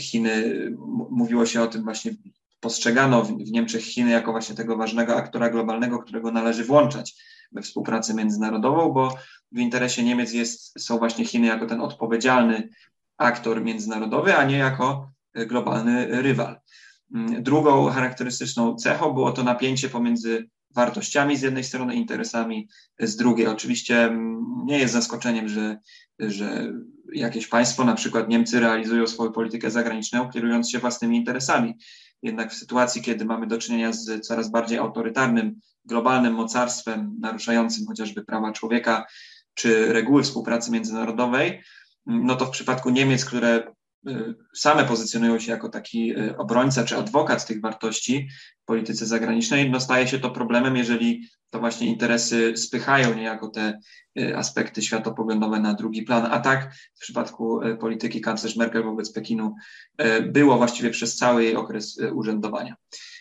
Chiny, 0.00 0.66
mówiło 1.10 1.46
się 1.46 1.62
o 1.62 1.66
tym 1.66 1.84
właśnie, 1.84 2.12
postrzegano 2.60 3.22
w 3.22 3.50
Niemczech 3.50 3.84
Chiny 3.84 4.10
jako 4.10 4.32
właśnie 4.32 4.54
tego 4.54 4.76
ważnego 4.76 5.16
aktora 5.16 5.50
globalnego, 5.50 5.98
którego 5.98 6.32
należy 6.32 6.64
włączać 6.64 7.14
we 7.52 7.62
współpracę 7.62 8.14
międzynarodową, 8.14 8.92
bo 8.92 9.14
w 9.52 9.58
interesie 9.58 10.02
Niemiec 10.02 10.32
jest, 10.32 10.80
są 10.80 10.98
właśnie 10.98 11.24
Chiny 11.24 11.46
jako 11.46 11.66
ten 11.66 11.80
odpowiedzialny 11.80 12.68
aktor 13.18 13.64
międzynarodowy, 13.64 14.36
a 14.36 14.44
nie 14.44 14.56
jako 14.58 15.10
globalny 15.34 16.22
rywal. 16.22 16.60
Mm, 17.14 17.42
drugą 17.42 17.86
charakterystyczną 17.86 18.76
cechą 18.76 19.12
było 19.12 19.32
to 19.32 19.42
napięcie 19.42 19.88
pomiędzy 19.88 20.48
wartościami 20.74 21.36
z 21.36 21.42
jednej 21.42 21.64
strony, 21.64 21.94
interesami 21.94 22.68
z 23.00 23.16
drugiej. 23.16 23.46
Oczywiście 23.46 24.04
mm, 24.04 24.46
nie 24.64 24.78
jest 24.78 24.94
zaskoczeniem, 24.94 25.48
że, 25.48 25.78
że 26.18 26.72
jakieś 27.12 27.46
państwo, 27.46 27.84
na 27.84 27.94
przykład 27.94 28.28
Niemcy, 28.28 28.60
realizują 28.60 29.06
swoją 29.06 29.32
politykę 29.32 29.70
zagraniczną, 29.70 30.30
kierując 30.30 30.70
się 30.70 30.78
własnymi 30.78 31.16
interesami. 31.16 31.74
Jednak 32.22 32.52
w 32.52 32.56
sytuacji, 32.56 33.02
kiedy 33.02 33.24
mamy 33.24 33.46
do 33.46 33.58
czynienia 33.58 33.92
z 33.92 34.26
coraz 34.26 34.50
bardziej 34.50 34.78
autorytarnym 34.78 35.60
globalnym 35.84 36.34
mocarstwem 36.34 37.16
naruszającym 37.20 37.86
chociażby 37.86 38.24
prawa 38.24 38.52
człowieka 38.52 39.06
czy 39.54 39.92
reguły 39.92 40.22
współpracy 40.22 40.70
międzynarodowej, 40.70 41.62
no 42.06 42.36
to 42.36 42.46
w 42.46 42.50
przypadku 42.50 42.90
Niemiec, 42.90 43.24
które 43.24 43.74
same 44.54 44.84
pozycjonują 44.84 45.38
się 45.38 45.52
jako 45.52 45.68
taki 45.68 46.18
y, 46.18 46.36
obrońca 46.36 46.84
czy 46.84 46.96
adwokat 46.96 47.46
tych 47.46 47.60
wartości 47.60 48.28
w 48.62 48.64
polityce 48.64 49.06
zagranicznej, 49.06 49.70
no 49.70 49.80
staje 49.80 50.08
się 50.08 50.18
to 50.18 50.30
problemem, 50.30 50.76
jeżeli 50.76 51.28
to 51.50 51.60
właśnie 51.60 51.86
interesy 51.86 52.56
spychają 52.56 53.14
niejako 53.14 53.48
te 53.48 53.78
y, 54.18 54.36
aspekty 54.36 54.82
światopoglądowe 54.82 55.60
na 55.60 55.74
drugi 55.74 56.02
plan. 56.02 56.26
A 56.30 56.40
tak 56.40 56.74
w 56.94 57.00
przypadku 57.00 57.60
polityki 57.80 58.20
kanclerz 58.20 58.56
Merkel 58.56 58.84
wobec 58.84 59.12
Pekinu 59.12 59.54
było 60.22 60.56
właściwie 60.56 60.90
przez 60.90 61.16
cały 61.16 61.44
jej 61.44 61.56
okres 61.56 62.00
urzędowania. 62.12 62.74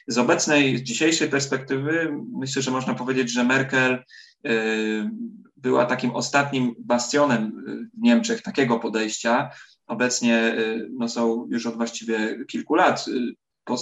Z 0.07 0.17
obecnej, 0.17 0.77
z 0.77 0.81
dzisiejszej 0.81 1.29
perspektywy 1.29 2.13
myślę, 2.37 2.61
że 2.61 2.71
można 2.71 2.93
powiedzieć, 2.93 3.31
że 3.31 3.43
Merkel 3.43 4.03
y, 4.47 5.09
była 5.57 5.85
takim 5.85 6.11
ostatnim 6.11 6.75
bastionem 6.79 7.63
w 7.93 8.01
Niemczech 8.01 8.41
takiego 8.41 8.79
podejścia. 8.79 9.49
Obecnie 9.89 10.53
y, 10.59 10.89
no, 10.91 11.09
są 11.09 11.47
już 11.49 11.65
od 11.65 11.77
właściwie 11.77 12.45
kilku 12.45 12.75
lat 12.75 13.05
y, 13.07 13.35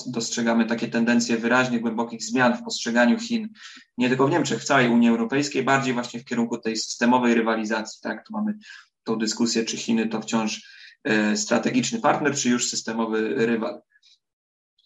dostrzegamy 0.08 0.66
takie 0.66 0.88
tendencje 0.88 1.38
wyraźnie 1.38 1.80
głębokich 1.80 2.24
zmian 2.24 2.58
w 2.58 2.64
postrzeganiu 2.64 3.20
Chin, 3.20 3.50
nie 3.98 4.08
tylko 4.08 4.28
w 4.28 4.32
Niemczech, 4.32 4.62
w 4.62 4.66
całej 4.66 4.90
Unii 4.90 5.10
Europejskiej, 5.10 5.64
bardziej 5.64 5.94
właśnie 5.94 6.20
w 6.20 6.26
kierunku 6.26 6.58
tej 6.58 6.78
systemowej 6.78 7.34
rywalizacji. 7.34 8.00
Tak, 8.02 8.28
tu 8.28 8.34
mamy 8.34 8.58
tą 9.04 9.16
dyskusję, 9.16 9.66
czy 9.66 9.78
Chiny 9.78 10.08
to 10.08 10.22
wciąż 10.22 10.78
strategiczny 11.36 12.02
partner, 12.02 12.36
czy 12.36 12.50
już 12.50 12.70
systemowy 12.70 13.34
rywal. 13.46 13.82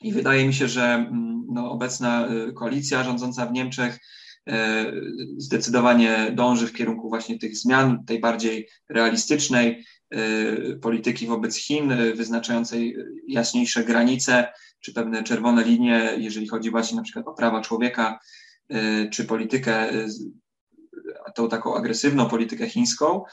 I 0.02 0.14
wydaje 0.14 0.48
mi 0.48 0.54
się, 0.54 0.68
że 0.68 0.84
mm, 0.84 1.46
no, 1.52 1.72
obecna 1.72 2.28
y, 2.50 2.54
koalicja 2.54 3.04
rządząca 3.04 3.46
w 3.46 3.54
Niemczech 3.54 4.00
y, 4.50 4.54
zdecydowanie 5.38 6.32
dąży 6.36 6.68
w 6.68 6.74
kierunku 6.74 7.10
właśnie 7.10 7.40
tych 7.40 7.58
zmian, 7.58 8.06
tej 8.06 8.20
bardziej 8.20 8.70
realistycznej 8.90 9.80
y, 9.80 9.84
polityki 10.82 11.28
wobec 11.28 11.56
Chin, 11.56 11.94
wyznaczającej 12.16 12.96
jaśniejsze 13.28 13.84
granice 13.84 14.48
czy 14.80 14.94
pewne 14.94 15.24
czerwone 15.24 15.64
linie, 15.64 16.16
jeżeli 16.18 16.48
chodzi 16.48 16.72
właśnie 16.72 16.98
na 16.98 17.04
przykład 17.04 17.28
o 17.28 17.34
prawa 17.34 17.62
człowieka 17.62 18.20
czy 19.12 19.26
politykę 19.26 19.90
tą 21.36 21.50
taką 21.50 21.76
agresywną 21.76 22.30
politykę 22.30 22.70
chińską 22.70 23.24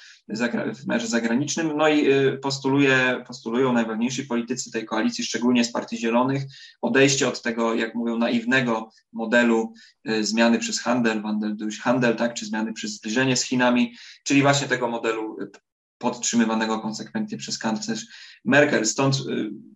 w 0.74 0.84
wymiarze 0.84 1.06
zagranicznym, 1.06 1.72
no 1.76 1.88
i 1.88 2.12
y, 2.12 2.38
postuluje, 2.42 3.24
postulują 3.26 3.72
najważniejsi 3.72 4.24
politycy 4.24 4.70
tej 4.70 4.84
koalicji, 4.84 5.24
szczególnie 5.24 5.64
z 5.64 5.72
Partii 5.72 5.98
Zielonych, 5.98 6.42
odejście 6.82 7.28
od 7.28 7.42
tego, 7.42 7.74
jak 7.74 7.94
mówią, 7.94 8.18
naiwnego 8.18 8.90
modelu 9.12 9.72
y, 10.10 10.24
zmiany 10.24 10.58
przez 10.58 10.80
handel, 10.80 11.22
durch 11.54 11.78
Handel, 11.78 12.16
tak, 12.16 12.34
czy 12.34 12.46
zmiany 12.46 12.72
przez 12.72 12.94
zbliżenie 12.94 13.36
z 13.36 13.42
Chinami, 13.42 13.94
czyli 14.24 14.42
właśnie 14.42 14.68
tego 14.68 14.88
modelu 14.88 15.36
y, 15.42 15.50
podtrzymywanego 15.98 16.80
konsekwentnie 16.80 17.38
przez 17.38 17.58
kanclerz 17.58 18.06
Merkel. 18.44 18.86
Stąd, 18.86 19.16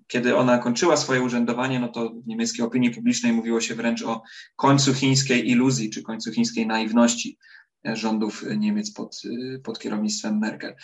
kiedy 0.06 0.36
ona 0.36 0.58
kończyła 0.58 0.96
swoje 0.96 1.22
urzędowanie, 1.22 1.80
no 1.80 1.88
to 1.88 2.10
w 2.10 2.26
niemieckiej 2.26 2.64
opinii 2.64 2.90
publicznej 2.90 3.32
mówiło 3.32 3.60
się 3.60 3.74
wręcz 3.74 4.02
o 4.02 4.22
końcu 4.56 4.94
chińskiej 4.94 5.50
iluzji, 5.50 5.90
czy 5.90 6.02
końcu 6.02 6.32
chińskiej 6.32 6.66
naiwności 6.66 7.38
rządów 7.84 8.44
Niemiec 8.56 8.92
pod, 8.92 9.22
pod 9.64 9.78
kierownictwem 9.78 10.38
Merkel. 10.38 10.74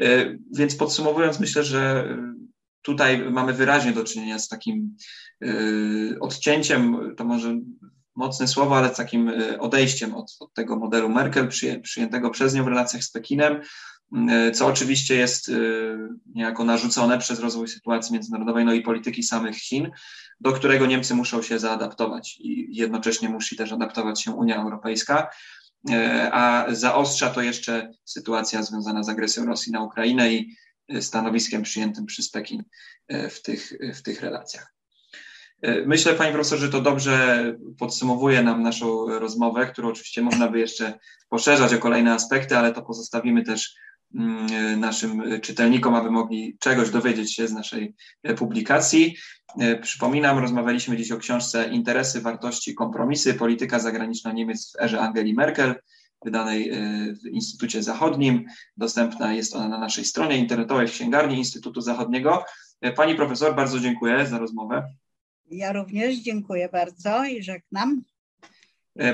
E, 0.00 0.38
więc 0.56 0.76
podsumowując, 0.76 1.40
myślę, 1.40 1.64
że 1.64 2.16
tutaj 2.82 3.30
mamy 3.30 3.52
wyraźnie 3.52 3.92
do 3.92 4.04
czynienia 4.04 4.38
z 4.38 4.48
takim 4.48 4.96
odcięciem, 6.20 6.96
to 7.16 7.24
może 7.24 7.60
mocne 8.16 8.48
słowo, 8.48 8.76
ale 8.76 8.94
z 8.94 8.96
takim 8.96 9.32
odejściem 9.58 10.14
od, 10.14 10.36
od 10.40 10.54
tego 10.54 10.76
modelu 10.76 11.08
Merkel 11.08 11.48
przyjętego 11.82 12.30
przez 12.30 12.54
nią 12.54 12.64
w 12.64 12.68
relacjach 12.68 13.04
z 13.04 13.10
Pekinem, 13.10 13.60
co 14.54 14.66
oczywiście 14.66 15.16
jest 15.16 15.50
niejako 16.34 16.64
narzucone 16.64 17.18
przez 17.18 17.40
rozwój 17.40 17.68
sytuacji 17.68 18.12
międzynarodowej, 18.12 18.64
no 18.64 18.72
i 18.72 18.82
polityki 18.82 19.22
samych 19.22 19.56
Chin, 19.56 19.90
do 20.40 20.52
którego 20.52 20.86
Niemcy 20.86 21.14
muszą 21.14 21.42
się 21.42 21.58
zaadaptować 21.58 22.36
i 22.40 22.76
jednocześnie 22.76 23.28
musi 23.28 23.56
też 23.56 23.72
adaptować 23.72 24.22
się 24.22 24.32
Unia 24.32 24.56
Europejska. 24.56 25.28
E, 25.90 26.30
a 26.32 26.66
zaostrza 26.74 27.30
to 27.30 27.42
jeszcze 27.42 27.92
sytuacja 28.04 28.62
związana 28.62 29.02
z 29.02 29.08
agresją 29.08 29.46
Rosji 29.46 29.72
na 29.72 29.82
Ukrainę 29.82 30.32
i 30.32 30.56
e, 30.88 31.02
stanowiskiem 31.02 31.62
przyjętym 31.62 32.06
przez 32.06 32.30
Pekin 32.30 32.64
e, 33.08 33.28
w 33.28 33.42
tych, 33.42 33.72
w 33.94 34.02
tych 34.02 34.20
relacjach. 34.20 34.74
Myślę, 35.86 36.14
panie 36.14 36.32
profesorze, 36.32 36.66
że 36.66 36.72
to 36.72 36.80
dobrze 36.80 37.44
podsumowuje 37.78 38.42
nam 38.42 38.62
naszą 38.62 39.18
rozmowę, 39.18 39.66
którą 39.66 39.88
oczywiście 39.88 40.22
można 40.22 40.48
by 40.48 40.58
jeszcze 40.58 40.98
poszerzać 41.28 41.74
o 41.74 41.78
kolejne 41.78 42.12
aspekty, 42.12 42.56
ale 42.56 42.72
to 42.72 42.82
pozostawimy 42.82 43.42
też 43.42 43.74
mm, 43.74 43.97
naszym 44.76 45.40
czytelnikom, 45.40 45.94
aby 45.94 46.10
mogli 46.10 46.56
czegoś 46.60 46.90
dowiedzieć 46.90 47.34
się 47.34 47.48
z 47.48 47.52
naszej 47.52 47.94
publikacji. 48.36 49.16
E, 49.60 49.78
przypominam, 49.78 50.38
rozmawialiśmy 50.38 50.96
dziś 50.96 51.12
o 51.12 51.18
książce 51.18 51.68
Interesy, 51.68 52.20
wartości, 52.20 52.74
kompromisy, 52.74 53.34
polityka 53.34 53.78
zagraniczna 53.78 54.32
Niemiec 54.32 54.72
w 54.72 54.82
erze 54.82 55.00
Angeli 55.00 55.34
Merkel, 55.34 55.74
wydanej 56.24 56.70
e, 56.70 56.76
w 57.14 57.26
Instytucie 57.26 57.82
Zachodnim. 57.82 58.44
Dostępna 58.76 59.34
jest 59.34 59.56
ona 59.56 59.68
na 59.68 59.78
naszej 59.78 60.04
stronie 60.04 60.38
internetowej 60.38 60.88
w 60.88 60.92
księgarni 60.92 61.36
Instytutu 61.36 61.80
Zachodniego. 61.80 62.44
Pani 62.96 63.14
profesor, 63.14 63.56
bardzo 63.56 63.80
dziękuję 63.80 64.26
za 64.26 64.38
rozmowę. 64.38 64.94
Ja 65.50 65.72
również 65.72 66.16
dziękuję 66.16 66.68
bardzo 66.72 67.24
i 67.24 67.42
żegnam. 67.42 68.02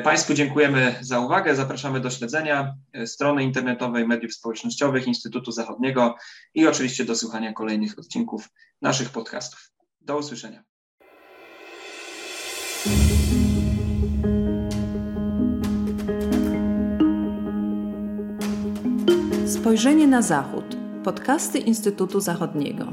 Państwu 0.05 0.35
dziękujemy 0.35 0.95
za 1.01 1.21
uwagę. 1.21 1.55
Zapraszamy 1.55 2.01
do 2.01 2.11
śledzenia 2.11 2.75
strony 3.07 3.45
internetowej 3.45 4.07
mediów 4.07 4.35
społecznościowych 4.35 5.07
Instytutu 5.07 5.53
Zachodniego 5.53 6.17
i 6.55 6.67
oczywiście 6.67 7.05
do 7.05 7.17
słuchania 7.17 7.53
kolejnych 7.53 7.99
odcinków 7.99 8.49
naszych 8.83 9.11
podcastów. 9.11 9.71
Do 10.01 10.19
usłyszenia. 10.19 10.65
Spojrzenie 19.47 20.07
na 20.07 20.23
Zachód. 20.23 20.65
Podcasty 21.05 21.59
Instytutu 21.59 22.21
Zachodniego. 22.21 22.93